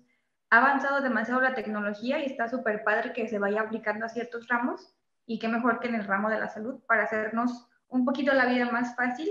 ha 0.50 0.58
avanzado 0.58 1.00
demasiado 1.00 1.40
la 1.40 1.54
tecnología 1.54 2.18
y 2.18 2.26
está 2.26 2.48
súper 2.48 2.82
padre 2.84 3.12
que 3.12 3.28
se 3.28 3.38
vaya 3.38 3.62
aplicando 3.62 4.04
a 4.04 4.08
ciertos 4.08 4.48
ramos 4.48 4.94
y 5.26 5.38
qué 5.38 5.48
mejor 5.48 5.78
que 5.78 5.88
en 5.88 5.94
el 5.94 6.04
ramo 6.04 6.28
de 6.28 6.38
la 6.38 6.48
salud 6.48 6.80
para 6.88 7.04
hacernos 7.04 7.68
un 7.88 8.04
poquito 8.04 8.32
la 8.32 8.46
vida 8.46 8.70
más 8.70 8.94
fácil 8.96 9.28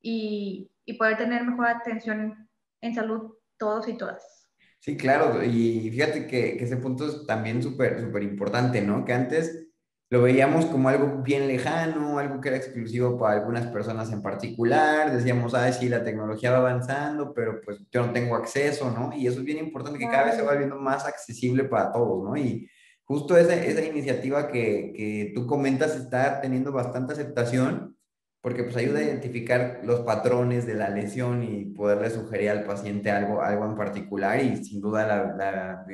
y, 0.00 0.70
y 0.84 0.94
poder 0.94 1.18
tener 1.18 1.44
mejor 1.44 1.66
atención 1.66 2.48
en 2.80 2.94
salud 2.94 3.34
todos 3.58 3.88
y 3.88 3.94
todas. 3.94 4.48
Sí, 4.78 4.96
claro, 4.96 5.42
y 5.44 5.90
fíjate 5.90 6.26
que, 6.26 6.56
que 6.56 6.64
ese 6.64 6.78
punto 6.78 7.06
es 7.06 7.26
también 7.26 7.62
súper, 7.62 8.00
súper 8.00 8.22
importante, 8.22 8.80
¿no? 8.80 9.04
Que 9.04 9.12
antes 9.12 9.69
lo 10.10 10.22
veíamos 10.22 10.66
como 10.66 10.88
algo 10.88 11.22
bien 11.22 11.46
lejano, 11.46 12.18
algo 12.18 12.40
que 12.40 12.48
era 12.48 12.56
exclusivo 12.56 13.16
para 13.16 13.34
algunas 13.34 13.68
personas 13.68 14.12
en 14.12 14.22
particular, 14.22 15.12
decíamos, 15.12 15.54
ay, 15.54 15.72
sí, 15.72 15.88
la 15.88 16.02
tecnología 16.02 16.50
va 16.50 16.58
avanzando, 16.58 17.32
pero 17.32 17.60
pues 17.64 17.78
yo 17.92 18.04
no 18.04 18.12
tengo 18.12 18.34
acceso, 18.34 18.90
¿no? 18.90 19.16
Y 19.16 19.28
eso 19.28 19.38
es 19.38 19.44
bien 19.44 19.58
importante 19.58 20.00
que 20.00 20.10
cada 20.10 20.24
vez 20.24 20.34
se 20.34 20.42
va 20.42 20.54
viendo 20.56 20.76
más 20.76 21.06
accesible 21.06 21.62
para 21.62 21.92
todos, 21.92 22.24
¿no? 22.24 22.36
Y 22.36 22.68
justo 23.04 23.36
esa, 23.36 23.54
esa 23.54 23.84
iniciativa 23.84 24.48
que, 24.48 24.92
que 24.96 25.32
tú 25.32 25.46
comentas 25.46 25.94
está 25.94 26.40
teniendo 26.40 26.72
bastante 26.72 27.12
aceptación, 27.12 27.96
porque 28.40 28.64
pues 28.64 28.76
ayuda 28.76 28.98
a 28.98 29.04
identificar 29.04 29.80
los 29.84 30.00
patrones 30.00 30.66
de 30.66 30.74
la 30.74 30.88
lesión 30.88 31.44
y 31.44 31.66
poderle 31.66 32.10
sugerir 32.10 32.50
al 32.50 32.64
paciente 32.64 33.12
algo, 33.12 33.42
algo 33.42 33.64
en 33.64 33.76
particular 33.76 34.42
y 34.42 34.64
sin 34.64 34.80
duda 34.80 35.06
la, 35.06 35.36
la, 35.36 35.86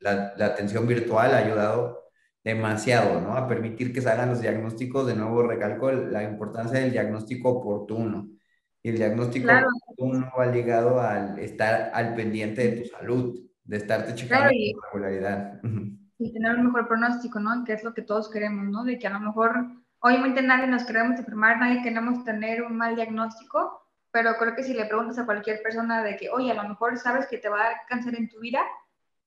la, 0.00 0.34
la 0.36 0.46
atención 0.46 0.88
virtual 0.88 1.34
ha 1.34 1.38
ayudado 1.38 2.07
demasiado, 2.44 3.20
¿no? 3.20 3.36
A 3.36 3.46
permitir 3.46 3.92
que 3.92 4.00
se 4.00 4.10
hagan 4.10 4.30
los 4.30 4.40
diagnósticos, 4.40 5.06
de 5.06 5.14
nuevo 5.16 5.42
recalco 5.42 5.90
la 5.92 6.22
importancia 6.22 6.80
del 6.80 6.92
diagnóstico 6.92 7.50
oportuno. 7.50 8.28
Y 8.82 8.90
el 8.90 8.96
diagnóstico 8.96 9.50
oportuno 9.50 10.30
va 10.38 10.46
ligado 10.46 11.00
al 11.00 11.38
estar 11.38 11.90
al 11.92 12.14
pendiente 12.14 12.70
de 12.70 12.82
tu 12.82 12.88
salud, 12.88 13.38
de 13.64 13.76
estarte 13.76 14.14
checando 14.14 14.48
con 14.48 14.82
regularidad. 14.92 15.60
Y 16.18 16.32
tener 16.32 16.56
un 16.56 16.66
mejor 16.66 16.88
pronóstico, 16.88 17.38
¿no? 17.40 17.64
Que 17.64 17.74
es 17.74 17.84
lo 17.84 17.92
que 17.92 18.02
todos 18.02 18.30
queremos, 18.30 18.66
¿no? 18.66 18.84
De 18.84 18.98
que 18.98 19.06
a 19.06 19.10
lo 19.10 19.20
mejor 19.20 19.66
obviamente 20.00 20.42
nadie 20.42 20.66
nos 20.66 20.84
queremos 20.84 21.18
enfermar, 21.18 21.58
nadie 21.58 21.82
queremos 21.82 22.24
tener 22.24 22.62
un 22.62 22.76
mal 22.76 22.94
diagnóstico, 22.94 23.82
pero 24.10 24.36
creo 24.38 24.54
que 24.54 24.62
si 24.62 24.74
le 24.74 24.86
preguntas 24.86 25.18
a 25.18 25.26
cualquier 25.26 25.62
persona 25.62 26.02
de 26.02 26.16
que, 26.16 26.30
oye, 26.30 26.50
a 26.50 26.62
lo 26.62 26.68
mejor 26.68 26.96
sabes 26.98 27.26
que 27.26 27.38
te 27.38 27.48
va 27.48 27.60
a 27.60 27.64
dar 27.64 27.76
cáncer 27.88 28.14
en 28.16 28.28
tu 28.28 28.40
vida, 28.40 28.60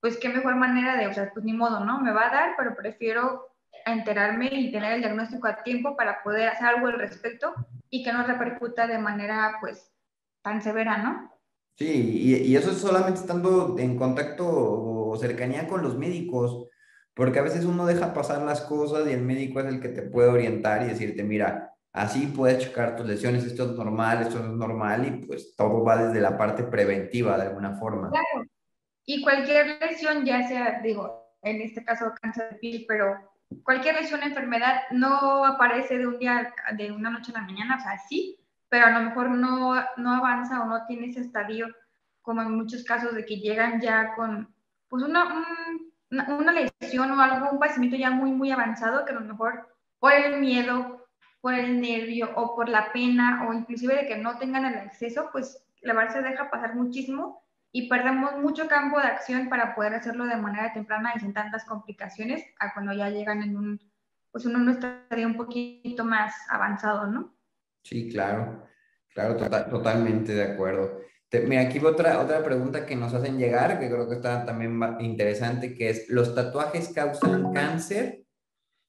pues 0.02 0.18
qué 0.18 0.28
mejor 0.28 0.56
manera 0.56 0.96
de, 0.96 1.06
o 1.06 1.14
sea, 1.14 1.30
pues 1.32 1.44
ni 1.44 1.52
modo, 1.52 1.84
¿no? 1.84 2.00
Me 2.00 2.12
va 2.12 2.26
a 2.26 2.34
dar, 2.34 2.50
pero 2.58 2.76
prefiero 2.76 3.54
enterarme 3.86 4.48
y 4.52 4.70
tener 4.70 4.94
el 4.94 5.00
diagnóstico 5.00 5.46
a 5.46 5.62
tiempo 5.62 5.96
para 5.96 6.22
poder 6.22 6.48
hacer 6.48 6.66
algo 6.66 6.88
al 6.88 6.98
respecto 6.98 7.54
y 7.88 8.02
que 8.02 8.12
no 8.12 8.26
repercuta 8.26 8.86
de 8.86 8.98
manera, 8.98 9.58
pues, 9.60 9.90
tan 10.42 10.60
severa, 10.60 10.98
¿no? 10.98 11.32
Sí, 11.78 11.86
y, 11.86 12.34
y 12.34 12.56
eso 12.56 12.72
es 12.72 12.78
solamente 12.78 13.20
estando 13.20 13.76
en 13.78 13.96
contacto 13.96 14.44
o 14.46 15.16
cercanía 15.16 15.68
con 15.68 15.82
los 15.82 15.96
médicos, 15.96 16.68
porque 17.14 17.38
a 17.38 17.42
veces 17.42 17.64
uno 17.64 17.86
deja 17.86 18.12
pasar 18.12 18.42
las 18.42 18.60
cosas 18.62 19.06
y 19.06 19.12
el 19.12 19.22
médico 19.22 19.60
es 19.60 19.66
el 19.66 19.80
que 19.80 19.88
te 19.88 20.02
puede 20.02 20.28
orientar 20.28 20.82
y 20.82 20.88
decirte, 20.88 21.22
mira, 21.22 21.72
Así 21.94 22.26
puedes 22.34 22.58
checar 22.58 22.96
tus 22.96 23.06
lesiones, 23.06 23.44
esto 23.44 23.64
es 23.64 23.72
normal, 23.72 24.22
esto 24.22 24.38
no 24.38 24.46
es 24.52 24.56
normal 24.56 25.06
y 25.06 25.26
pues 25.26 25.54
todo 25.54 25.84
va 25.84 26.06
desde 26.06 26.22
la 26.22 26.38
parte 26.38 26.64
preventiva 26.64 27.36
de 27.36 27.48
alguna 27.48 27.76
forma. 27.76 28.08
Claro. 28.08 28.48
Y 29.04 29.22
cualquier 29.22 29.78
lesión, 29.80 30.24
ya 30.24 30.46
sea, 30.46 30.80
digo, 30.82 31.22
en 31.42 31.60
este 31.60 31.84
caso 31.84 32.12
cáncer 32.20 32.50
de 32.50 32.56
piel, 32.56 32.84
pero 32.86 33.32
cualquier 33.64 33.96
lesión, 33.96 34.22
enfermedad, 34.22 34.82
no 34.90 35.44
aparece 35.44 35.98
de 35.98 36.06
un 36.06 36.18
día, 36.18 36.54
de 36.76 36.92
una 36.92 37.10
noche 37.10 37.32
a 37.32 37.40
la 37.40 37.46
mañana, 37.46 37.76
o 37.76 37.80
sea, 37.80 37.98
sí, 37.98 38.38
pero 38.68 38.86
a 38.86 38.90
lo 38.90 39.00
mejor 39.00 39.30
no, 39.30 39.74
no 39.96 40.14
avanza 40.14 40.62
o 40.62 40.66
no 40.66 40.86
tiene 40.86 41.08
ese 41.08 41.20
estadio, 41.20 41.66
como 42.22 42.42
en 42.42 42.52
muchos 42.52 42.84
casos 42.84 43.14
de 43.14 43.26
que 43.26 43.38
llegan 43.38 43.80
ya 43.80 44.14
con, 44.14 44.54
pues 44.88 45.02
una, 45.02 45.44
una, 46.10 46.52
lesión 46.52 47.10
o 47.10 47.20
algo, 47.20 47.50
un 47.50 47.58
padecimiento 47.58 47.96
ya 47.96 48.10
muy, 48.10 48.30
muy 48.30 48.50
avanzado, 48.52 49.04
que 49.04 49.10
a 49.10 49.14
lo 49.14 49.20
mejor 49.22 49.68
por 49.98 50.12
el 50.12 50.40
miedo, 50.40 51.08
por 51.40 51.54
el 51.54 51.80
nervio 51.80 52.30
o 52.36 52.54
por 52.54 52.68
la 52.68 52.92
pena 52.92 53.46
o 53.48 53.52
inclusive 53.52 53.96
de 53.96 54.06
que 54.06 54.16
no 54.16 54.38
tengan 54.38 54.64
el 54.64 54.74
acceso, 54.74 55.28
pues 55.32 55.64
la 55.80 55.94
verdad 55.94 56.14
se 56.14 56.22
deja 56.22 56.50
pasar 56.50 56.76
muchísimo 56.76 57.42
y 57.72 57.88
perdemos 57.88 58.36
mucho 58.38 58.68
campo 58.68 59.00
de 59.00 59.06
acción 59.06 59.48
para 59.48 59.74
poder 59.74 59.94
hacerlo 59.94 60.26
de 60.26 60.36
manera 60.36 60.72
temprana 60.74 61.12
y 61.16 61.20
sin 61.20 61.32
tantas 61.32 61.64
complicaciones 61.64 62.44
a 62.60 62.74
cuando 62.74 62.92
ya 62.92 63.08
llegan 63.08 63.42
en 63.42 63.56
un, 63.56 63.80
pues 64.30 64.44
uno 64.44 64.58
no 64.58 64.72
estaría 64.72 65.26
un 65.26 65.36
poquito 65.36 66.04
más 66.04 66.34
avanzado, 66.50 67.06
¿no? 67.06 67.34
Sí, 67.82 68.10
claro, 68.10 68.68
claro, 69.14 69.36
tota-, 69.36 69.68
totalmente 69.68 70.34
de 70.34 70.52
acuerdo. 70.52 71.00
mira, 71.46 71.62
aquí 71.62 71.78
otra, 71.78 72.20
otra 72.20 72.44
pregunta 72.44 72.84
que 72.84 72.94
nos 72.94 73.14
hacen 73.14 73.38
llegar, 73.38 73.80
que 73.80 73.88
creo 73.88 74.06
que 74.06 74.16
está 74.16 74.44
también 74.44 74.78
interesante, 75.00 75.74
que 75.74 75.88
es, 75.88 76.10
¿los 76.10 76.34
tatuajes 76.34 76.90
causan 76.94 77.52
cáncer? 77.54 78.22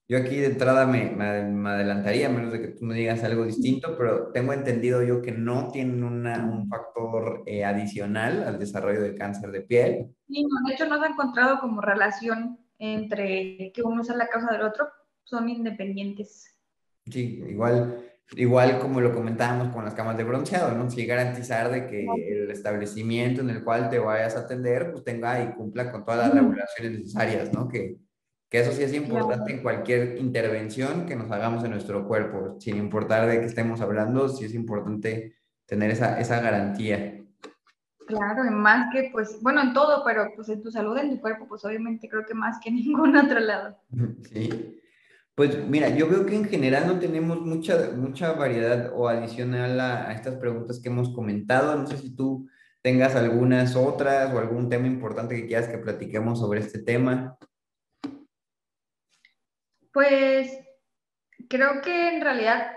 Yo 0.06 0.18
aquí 0.18 0.36
de 0.36 0.48
entrada 0.48 0.86
me, 0.86 1.10
me, 1.10 1.70
adelantaría, 1.70 2.26
a 2.26 2.30
menos 2.30 2.52
de 2.52 2.60
que 2.60 2.68
tú 2.68 2.84
me 2.84 2.94
digas 2.94 3.24
algo 3.24 3.46
distinto, 3.46 3.96
pero 3.96 4.30
tengo 4.32 4.52
entendido 4.52 5.02
yo 5.02 5.22
que 5.22 5.32
no 5.32 5.70
tienen 5.70 6.04
una, 6.04 6.44
un 6.44 6.68
factor 6.68 7.42
eh, 7.46 7.64
adicional 7.64 8.44
al 8.44 8.58
desarrollo 8.58 9.00
del 9.00 9.14
cáncer 9.14 9.50
de 9.50 9.62
piel. 9.62 10.14
Sí, 10.28 10.44
no, 10.44 10.68
de 10.68 10.74
hecho 10.74 10.86
no 10.86 10.98
se 10.98 11.06
ha 11.06 11.08
encontrado 11.08 11.58
como 11.58 11.80
relación 11.80 12.58
entre 12.78 13.72
que 13.72 13.82
uno 13.82 14.04
sea 14.04 14.16
la 14.16 14.28
causa 14.28 14.52
del 14.52 14.62
otro, 14.62 14.88
son 15.22 15.48
independientes. 15.48 16.54
Sí, 17.06 17.42
igual, 17.48 18.04
igual 18.36 18.78
como 18.80 19.00
lo 19.00 19.14
comentábamos 19.14 19.72
con 19.72 19.86
las 19.86 19.94
camas 19.94 20.18
de 20.18 20.24
bronceado, 20.24 20.76
¿no? 20.76 20.90
Sí 20.90 21.06
garantizar 21.06 21.70
de 21.70 21.86
que 21.86 22.06
el 22.28 22.50
establecimiento 22.50 23.40
en 23.40 23.48
el 23.48 23.64
cual 23.64 23.88
te 23.88 23.98
vayas 23.98 24.36
a 24.36 24.40
atender, 24.40 24.92
pues 24.92 25.02
tenga 25.02 25.42
y 25.42 25.54
cumpla 25.54 25.90
con 25.90 26.04
todas 26.04 26.28
las 26.28 26.34
regulaciones 26.34 26.98
necesarias, 26.98 27.54
¿no? 27.54 27.68
Que, 27.68 27.96
que 28.54 28.60
eso 28.60 28.70
sí 28.70 28.84
es 28.84 28.94
importante 28.94 29.52
en 29.52 29.62
cualquier 29.62 30.16
intervención 30.16 31.06
que 31.06 31.16
nos 31.16 31.28
hagamos 31.32 31.64
en 31.64 31.72
nuestro 31.72 32.06
cuerpo, 32.06 32.56
sin 32.60 32.76
importar 32.76 33.26
de 33.26 33.40
qué 33.40 33.46
estemos 33.46 33.80
hablando, 33.80 34.28
sí 34.28 34.44
es 34.44 34.54
importante 34.54 35.34
tener 35.66 35.90
esa, 35.90 36.20
esa 36.20 36.40
garantía. 36.40 37.20
Claro, 38.06 38.46
y 38.46 38.50
más 38.50 38.92
que, 38.92 39.08
pues, 39.10 39.42
bueno, 39.42 39.60
en 39.60 39.72
todo, 39.72 40.04
pero 40.04 40.28
pues 40.36 40.48
en 40.50 40.62
tu 40.62 40.70
salud, 40.70 40.96
en 40.96 41.10
tu 41.10 41.20
cuerpo, 41.20 41.48
pues 41.48 41.64
obviamente 41.64 42.08
creo 42.08 42.24
que 42.24 42.34
más 42.34 42.60
que 42.62 42.68
en 42.68 42.76
ningún 42.76 43.16
otro 43.16 43.40
lado. 43.40 43.76
Sí. 44.32 44.80
Pues 45.34 45.66
mira, 45.66 45.88
yo 45.88 46.08
veo 46.08 46.24
que 46.24 46.36
en 46.36 46.44
general 46.44 46.86
no 46.86 47.00
tenemos 47.00 47.40
mucha, 47.40 47.90
mucha 47.96 48.34
variedad 48.34 48.92
o 48.94 49.08
adicional 49.08 49.80
a, 49.80 50.10
a 50.10 50.12
estas 50.12 50.36
preguntas 50.36 50.78
que 50.78 50.90
hemos 50.90 51.12
comentado. 51.12 51.76
No 51.76 51.88
sé 51.88 51.98
si 51.98 52.14
tú 52.14 52.48
tengas 52.82 53.16
algunas 53.16 53.74
otras 53.74 54.32
o 54.32 54.38
algún 54.38 54.68
tema 54.68 54.86
importante 54.86 55.34
que 55.34 55.48
quieras 55.48 55.66
que 55.66 55.78
platiquemos 55.78 56.38
sobre 56.38 56.60
este 56.60 56.78
tema. 56.78 57.36
Pues 59.94 60.58
creo 61.48 61.80
que 61.80 62.08
en 62.08 62.20
realidad, 62.20 62.72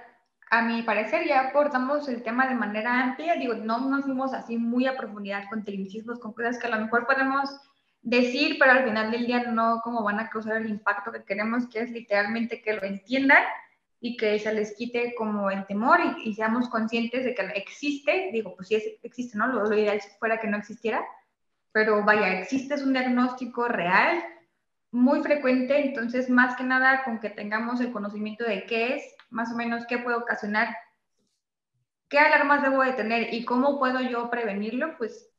a 0.52 0.62
mi 0.62 0.84
parecer, 0.84 1.28
ya 1.28 1.50
abordamos 1.50 2.08
el 2.08 2.22
tema 2.22 2.48
de 2.48 2.54
manera 2.54 3.02
amplia. 3.02 3.36
Digo, 3.36 3.56
no 3.56 3.80
nos 3.90 4.06
fuimos 4.06 4.36
así 4.36 4.56
muy 4.58 4.86
a 4.86 4.96
profundidad 4.96 5.46
con 5.50 5.66
tecnicismos, 5.66 6.20
con 6.20 6.34
cosas 6.34 6.60
que 6.60 6.68
a 6.68 6.70
lo 6.70 6.80
mejor 6.80 7.08
podemos 7.08 7.50
decir, 8.04 8.58
pero 8.60 8.72
al 8.72 8.84
final 8.84 9.10
del 9.10 9.26
día 9.26 9.46
no 9.52 9.82
como 9.84 10.04
van 10.04 10.20
a 10.20 10.30
causar 10.30 10.58
el 10.58 10.70
impacto 10.70 11.12
que 11.12 11.24
queremos, 11.24 11.68
que 11.68 11.80
es 11.80 11.90
literalmente 11.90 12.62
que 12.62 12.74
lo 12.74 12.84
entiendan 12.84 13.44
y 14.00 14.16
que 14.16 14.38
se 14.38 14.54
les 14.54 14.76
quite 14.76 15.16
como 15.16 15.50
el 15.50 15.66
temor 15.66 16.00
y, 16.24 16.36
seamos 16.36 16.70
conscientes 16.70 17.26
de 17.26 17.34
que 17.34 17.42
existe, 17.56 18.30
digo, 18.32 18.56
pues 18.56 18.68
sí 18.68 19.00
existe, 19.02 19.36
¿no? 19.40 19.48
Lo, 19.48 19.66
lo 19.66 19.76
ideal 19.76 20.00
fuera 20.20 20.40
que 20.40 20.48
no 20.48 20.58
existiera, 20.58 21.04
pero 21.72 22.06
vaya, 22.06 22.40
existe, 22.40 22.76
es 22.76 22.84
un 22.84 22.94
diagnóstico 22.94 23.68
real, 23.68 24.24
muy 24.92 25.22
frecuente, 25.22 25.86
entonces 25.86 26.30
más 26.30 26.56
que 26.56 26.64
nada 26.64 27.04
con 27.04 27.20
que 27.20 27.30
tengamos 27.30 27.82
el 27.82 27.92
conocimiento 27.92 28.44
de 28.44 28.66
qué 28.66 28.96
es, 28.96 29.04
más 29.30 29.52
o 29.52 29.56
menos 29.56 29.86
qué 29.88 29.98
puede 29.98 30.18
ocasionar, 30.18 30.76
qué 32.10 32.20
alarmas 32.20 32.64
debo 32.64 32.84
de 32.84 32.94
tener 32.94 33.34
y 33.34 33.44
cómo 33.46 33.80
puedo 33.80 34.02
yo 34.02 34.30
prevenirlo, 34.30 34.98
pues 34.98 35.30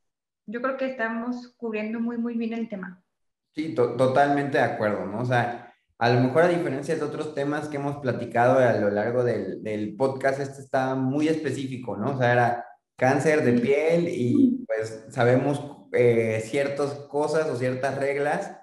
yo 0.47 0.61
creo 0.63 0.77
que 0.77 0.87
estamos 0.87 1.55
cubriendo 1.57 2.01
muy, 2.01 2.19
muy 2.19 2.35
bien 2.35 2.53
el 2.53 2.69
tema. 2.69 3.03
Sí, 3.55 3.75
totalmente 3.75 4.59
de 4.59 4.65
acuerdo, 4.65 5.07
¿no? 5.07 5.21
O 5.21 5.25
sea, 5.25 5.75
a 5.99 6.11
lo 6.11 6.21
mejor 6.21 6.45
a 6.45 6.49
diferencia 6.49 6.95
de 6.95 7.03
otros 7.03 7.35
temas 7.35 7.69
que 7.69 7.77
hemos 7.77 7.97
platicado 7.97 8.59
a 8.59 8.73
lo 8.75 8.91
largo 8.91 9.25
del, 9.25 9.97
podcast, 9.97 10.41
este 10.41 10.63
está 10.63 10.95
muy 10.95 11.29
específico, 11.29 11.97
¿no? 11.97 12.13
O 12.13 12.19
sea, 12.19 12.33
era 12.33 12.65
cáncer 12.97 13.45
de 13.45 13.53
piel 13.61 14.09
y 14.09 14.65
pues 14.67 15.07
sabemos 15.11 15.61
eh, 15.93 16.41
ciertas 16.45 16.93
cosas 17.11 17.49
o 17.49 17.57
ciertas 17.57 17.99
reglas 17.99 18.59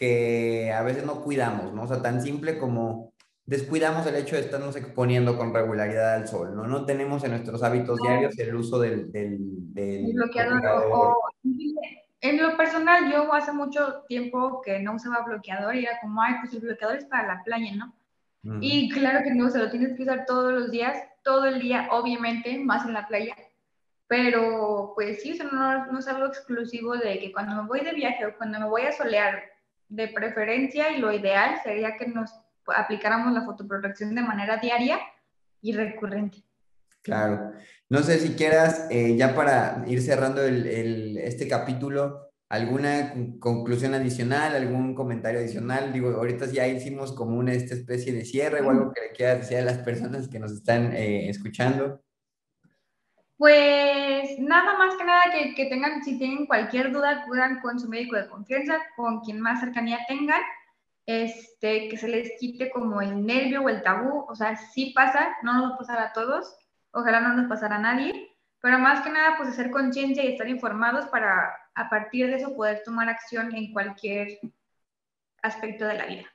que 0.00 0.72
a 0.72 0.80
veces 0.82 1.04
no 1.04 1.20
cuidamos, 1.20 1.74
¿no? 1.74 1.82
O 1.82 1.86
sea, 1.86 2.00
tan 2.00 2.22
simple 2.22 2.58
como 2.58 3.12
descuidamos 3.44 4.06
el 4.06 4.16
hecho 4.16 4.34
de 4.34 4.40
estarnos 4.40 4.74
exponiendo 4.74 5.36
con 5.36 5.52
regularidad 5.52 6.14
al 6.14 6.26
sol, 6.26 6.56
¿no? 6.56 6.66
No 6.66 6.86
tenemos 6.86 7.22
en 7.22 7.32
nuestros 7.32 7.62
hábitos 7.62 7.98
diarios 8.00 8.38
el 8.38 8.54
uso 8.54 8.78
del, 8.78 9.12
del, 9.12 9.38
bloqueador. 10.14 11.16
en 12.22 12.42
lo 12.42 12.56
personal, 12.56 13.12
yo 13.12 13.30
hace 13.34 13.52
mucho 13.52 14.04
tiempo 14.08 14.62
que 14.62 14.80
no 14.80 14.94
usaba 14.94 15.22
bloqueador 15.22 15.76
y 15.76 15.84
era 15.84 16.00
como, 16.00 16.22
ay, 16.22 16.36
pues 16.40 16.54
el 16.54 16.60
bloqueador 16.60 16.96
es 16.96 17.04
para 17.04 17.34
la 17.34 17.44
playa, 17.44 17.76
¿no? 17.76 17.94
Y 18.62 18.88
claro 18.88 19.22
que 19.22 19.34
no, 19.34 19.50
se 19.50 19.58
lo 19.58 19.70
tienes 19.70 19.94
que 19.98 20.04
usar 20.04 20.24
todos 20.24 20.50
los 20.50 20.70
días, 20.70 20.96
todo 21.22 21.44
el 21.44 21.60
día, 21.60 21.88
obviamente, 21.90 22.58
más 22.58 22.86
en 22.86 22.94
la 22.94 23.06
playa. 23.06 23.36
Pero, 24.06 24.92
pues 24.94 25.20
sí, 25.20 25.32
eso 25.32 25.44
no, 25.44 25.92
no 25.92 25.98
es 25.98 26.08
algo 26.08 26.24
exclusivo 26.24 26.96
de 26.96 27.18
que 27.18 27.32
cuando 27.32 27.54
me 27.62 27.68
voy 27.68 27.80
de 27.80 27.92
viaje 27.92 28.24
o 28.24 28.34
cuando 28.38 28.58
me 28.58 28.66
voy 28.66 28.82
a 28.82 28.92
solear 28.92 29.49
de 29.90 30.08
preferencia 30.08 30.96
y 30.96 31.00
lo 31.00 31.12
ideal 31.12 31.60
sería 31.62 31.96
que 31.96 32.06
nos 32.06 32.30
aplicáramos 32.66 33.32
la 33.32 33.44
fotoprotección 33.44 34.14
de 34.14 34.22
manera 34.22 34.56
diaria 34.56 34.98
y 35.60 35.72
recurrente. 35.72 36.38
Claro. 37.02 37.52
No 37.88 38.02
sé 38.02 38.18
si 38.18 38.34
quieras, 38.34 38.86
eh, 38.90 39.16
ya 39.16 39.34
para 39.34 39.84
ir 39.86 40.00
cerrando 40.00 40.42
el, 40.42 41.16
este 41.18 41.48
capítulo, 41.48 42.30
alguna 42.48 43.14
conclusión 43.40 43.94
adicional, 43.94 44.54
algún 44.54 44.94
comentario 44.94 45.40
adicional. 45.40 45.92
Digo, 45.92 46.10
ahorita 46.10 46.46
ya 46.46 46.68
hicimos 46.68 47.12
como 47.12 47.36
una 47.36 47.52
esta 47.52 47.74
especie 47.74 48.12
de 48.12 48.24
cierre 48.24 48.60
o 48.60 48.70
algo 48.70 48.92
que 48.92 49.00
le 49.00 49.12
quieras 49.12 49.40
decir 49.40 49.58
a 49.58 49.62
las 49.62 49.78
personas 49.78 50.28
que 50.28 50.38
nos 50.38 50.52
están 50.52 50.94
eh, 50.94 51.28
escuchando. 51.28 52.00
Pues 53.40 54.38
nada 54.38 54.76
más 54.76 54.96
que 54.96 55.04
nada 55.04 55.22
que, 55.56 55.64
tengan, 55.64 56.04
si 56.04 56.18
tienen 56.18 56.44
cualquier 56.44 56.92
duda, 56.92 57.22
acudan 57.22 57.62
con 57.62 57.80
su 57.80 57.88
médico 57.88 58.16
de 58.16 58.28
confianza, 58.28 58.76
con 58.96 59.20
quien 59.20 59.40
más 59.40 59.60
cercanía 59.60 60.00
tengan, 60.06 60.42
este, 61.06 61.88
que 61.88 61.96
se 61.96 62.08
les 62.08 62.32
quite 62.38 62.68
como 62.68 63.00
el 63.00 63.24
nervio 63.24 63.62
o 63.62 63.70
el 63.70 63.82
tabú, 63.82 64.26
o 64.28 64.34
sea, 64.34 64.56
sí 64.56 64.92
pasa, 64.94 65.38
no 65.42 65.54
nos 65.54 65.70
va 65.70 65.74
a 65.74 65.78
pasar 65.78 65.98
a 66.00 66.12
todos, 66.12 66.54
ojalá 66.90 67.20
no 67.22 67.32
nos 67.32 67.48
pasara 67.48 67.76
a 67.76 67.78
nadie, 67.78 68.28
pero 68.60 68.78
más 68.78 69.00
que 69.00 69.08
nada, 69.08 69.38
pues 69.38 69.48
hacer 69.48 69.70
conciencia 69.70 70.22
y 70.22 70.32
estar 70.32 70.46
informados 70.46 71.06
para 71.06 71.50
a 71.74 71.88
partir 71.88 72.26
de 72.26 72.36
eso 72.36 72.54
poder 72.54 72.82
tomar 72.84 73.08
acción 73.08 73.54
en 73.54 73.72
cualquier 73.72 74.38
aspecto 75.40 75.86
de 75.86 75.94
la 75.94 76.04
vida. 76.04 76.26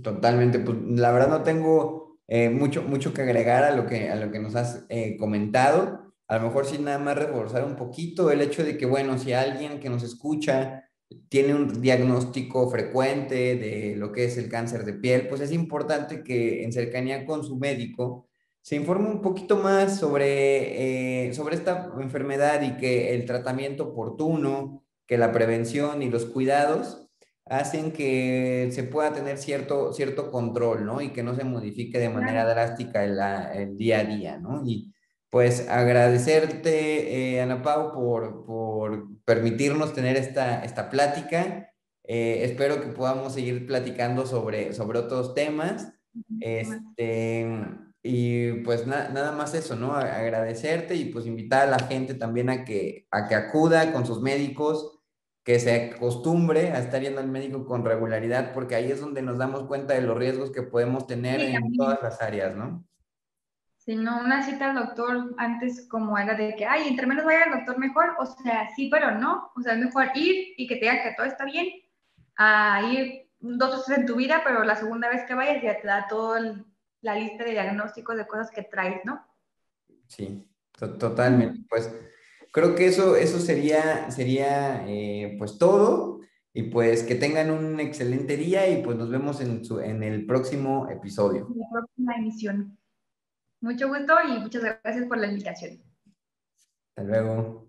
Totalmente, 0.00 0.60
pues 0.60 0.78
la 0.82 1.10
verdad 1.10 1.30
no 1.30 1.42
tengo 1.42 2.20
eh, 2.28 2.48
mucho, 2.48 2.84
mucho 2.84 3.12
que 3.12 3.22
agregar 3.22 3.64
a 3.64 3.74
lo 3.74 3.86
que, 3.86 4.08
a 4.08 4.14
lo 4.14 4.30
que 4.30 4.38
nos 4.38 4.54
has 4.54 4.86
eh, 4.88 5.16
comentado 5.16 6.07
a 6.28 6.36
lo 6.38 6.44
mejor 6.44 6.66
sin 6.66 6.84
nada 6.84 6.98
más 6.98 7.16
reforzar 7.16 7.64
un 7.64 7.74
poquito 7.74 8.30
el 8.30 8.42
hecho 8.42 8.62
de 8.62 8.76
que, 8.76 8.86
bueno, 8.86 9.18
si 9.18 9.32
alguien 9.32 9.80
que 9.80 9.88
nos 9.88 10.02
escucha 10.02 10.84
tiene 11.30 11.54
un 11.54 11.80
diagnóstico 11.80 12.70
frecuente 12.70 13.56
de 13.56 13.96
lo 13.96 14.12
que 14.12 14.26
es 14.26 14.36
el 14.36 14.50
cáncer 14.50 14.84
de 14.84 14.92
piel, 14.92 15.26
pues 15.26 15.40
es 15.40 15.52
importante 15.52 16.22
que 16.22 16.64
en 16.64 16.72
cercanía 16.72 17.24
con 17.24 17.44
su 17.44 17.56
médico 17.56 18.28
se 18.60 18.76
informe 18.76 19.08
un 19.08 19.22
poquito 19.22 19.56
más 19.56 19.98
sobre, 19.98 21.28
eh, 21.28 21.32
sobre 21.32 21.56
esta 21.56 21.90
enfermedad 21.98 22.60
y 22.60 22.76
que 22.76 23.14
el 23.14 23.24
tratamiento 23.24 23.84
oportuno, 23.84 24.84
que 25.06 25.16
la 25.16 25.32
prevención 25.32 26.02
y 26.02 26.10
los 26.10 26.26
cuidados 26.26 27.08
hacen 27.46 27.92
que 27.92 28.68
se 28.72 28.82
pueda 28.82 29.14
tener 29.14 29.38
cierto, 29.38 29.94
cierto 29.94 30.30
control, 30.30 30.84
¿no? 30.84 31.00
Y 31.00 31.14
que 31.14 31.22
no 31.22 31.34
se 31.34 31.44
modifique 31.44 31.98
de 31.98 32.10
manera 32.10 32.44
drástica 32.44 33.04
el, 33.04 33.18
el 33.54 33.76
día 33.78 34.00
a 34.00 34.04
día, 34.04 34.38
¿no? 34.38 34.62
Y 34.66 34.92
pues 35.30 35.68
agradecerte, 35.68 37.34
eh, 37.34 37.40
Ana 37.40 37.62
Pau, 37.62 37.92
por, 37.92 38.46
por, 38.46 39.08
permitirnos 39.24 39.92
tener 39.92 40.16
esta, 40.16 40.64
esta 40.64 40.88
plática. 40.88 41.72
Eh, 42.04 42.44
espero 42.44 42.80
que 42.80 42.88
podamos 42.88 43.34
seguir 43.34 43.66
platicando 43.66 44.26
sobre, 44.26 44.72
sobre 44.72 44.98
otros 44.98 45.34
temas. 45.34 45.92
Este, 46.40 47.46
y 48.02 48.52
pues 48.62 48.86
nada 48.86 49.32
más 49.32 49.54
eso, 49.54 49.76
¿no? 49.76 49.94
Agradecerte 49.94 50.94
y 50.94 51.06
pues 51.06 51.26
invitar 51.26 51.68
a 51.68 51.70
la 51.70 51.78
gente 51.80 52.14
también 52.14 52.48
a 52.48 52.64
que, 52.64 53.06
a 53.10 53.28
que 53.28 53.34
acuda 53.34 53.92
con 53.92 54.06
sus 54.06 54.22
médicos, 54.22 54.98
que 55.44 55.60
se 55.60 55.92
acostumbre 55.94 56.70
a 56.70 56.78
estar 56.78 57.02
yendo 57.02 57.20
al 57.20 57.28
médico 57.28 57.66
con 57.66 57.84
regularidad, 57.84 58.54
porque 58.54 58.76
ahí 58.76 58.90
es 58.90 59.00
donde 59.00 59.20
nos 59.20 59.36
damos 59.36 59.64
cuenta 59.64 59.92
de 59.92 60.02
los 60.02 60.16
riesgos 60.16 60.50
que 60.50 60.62
podemos 60.62 61.06
tener 61.06 61.40
en 61.40 61.74
todas 61.74 62.02
las 62.02 62.22
áreas, 62.22 62.56
¿no? 62.56 62.87
Si 63.88 63.96
no, 63.96 64.20
una 64.20 64.42
cita 64.42 64.68
al 64.68 64.76
doctor 64.76 65.34
antes 65.38 65.88
como 65.88 66.18
era 66.18 66.34
de 66.34 66.54
que, 66.56 66.66
ay, 66.66 66.88
entre 66.88 67.06
menos 67.06 67.24
vaya 67.24 67.44
al 67.44 67.52
doctor 67.52 67.78
mejor, 67.78 68.16
o 68.18 68.26
sea, 68.26 68.68
sí, 68.76 68.90
pero 68.92 69.12
no, 69.12 69.50
o 69.56 69.62
sea, 69.62 69.72
es 69.72 69.78
mejor 69.78 70.08
ir 70.14 70.52
y 70.58 70.66
que 70.66 70.74
te 70.74 70.80
diga 70.82 71.02
que 71.02 71.14
todo 71.16 71.24
está 71.24 71.46
bien, 71.46 71.68
a 72.36 72.82
ir 72.92 73.30
dos 73.40 73.78
veces 73.78 73.96
en 73.96 74.04
tu 74.04 74.16
vida, 74.16 74.42
pero 74.44 74.62
la 74.62 74.76
segunda 74.76 75.08
vez 75.08 75.24
que 75.24 75.32
vayas 75.32 75.62
ya 75.62 75.80
te 75.80 75.86
da 75.86 76.06
toda 76.06 76.62
la 77.00 77.14
lista 77.14 77.44
de 77.44 77.52
diagnósticos 77.52 78.14
de 78.18 78.26
cosas 78.26 78.50
que 78.50 78.62
traes, 78.62 79.00
¿no? 79.06 79.24
Sí, 80.06 80.46
totalmente. 80.76 81.64
Pues 81.70 81.90
creo 82.52 82.74
que 82.74 82.88
eso, 82.88 83.16
eso 83.16 83.38
sería, 83.38 84.10
sería 84.10 84.84
eh, 84.86 85.34
pues 85.38 85.56
todo. 85.56 86.20
Y 86.52 86.64
pues 86.64 87.04
que 87.04 87.14
tengan 87.14 87.50
un 87.50 87.80
excelente 87.80 88.36
día 88.36 88.68
y 88.68 88.82
pues 88.82 88.98
nos 88.98 89.08
vemos 89.08 89.40
en, 89.40 89.64
su, 89.64 89.80
en 89.80 90.02
el 90.02 90.26
próximo 90.26 90.90
episodio. 90.90 91.48
En 91.50 91.58
la 91.58 91.70
próxima 91.72 92.16
emisión. 92.16 92.78
Mucho 93.60 93.88
gusto 93.88 94.14
y 94.28 94.38
muchas 94.38 94.62
gracias 94.62 95.06
por 95.06 95.18
la 95.18 95.26
invitación. 95.26 95.82
Hasta 96.96 97.02
luego. 97.02 97.68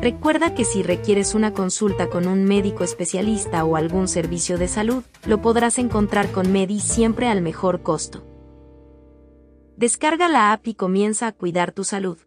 Recuerda 0.00 0.54
que 0.54 0.64
si 0.64 0.82
requieres 0.82 1.34
una 1.34 1.52
consulta 1.52 2.10
con 2.10 2.26
un 2.28 2.44
médico 2.44 2.84
especialista 2.84 3.64
o 3.64 3.76
algún 3.76 4.08
servicio 4.08 4.58
de 4.58 4.68
salud, 4.68 5.02
lo 5.26 5.40
podrás 5.40 5.78
encontrar 5.78 6.30
con 6.30 6.52
Medi 6.52 6.80
siempre 6.80 7.28
al 7.28 7.40
mejor 7.40 7.82
costo. 7.82 8.22
Descarga 9.76 10.28
la 10.28 10.52
app 10.52 10.66
y 10.66 10.74
comienza 10.74 11.26
a 11.26 11.32
cuidar 11.32 11.72
tu 11.72 11.84
salud. 11.84 12.18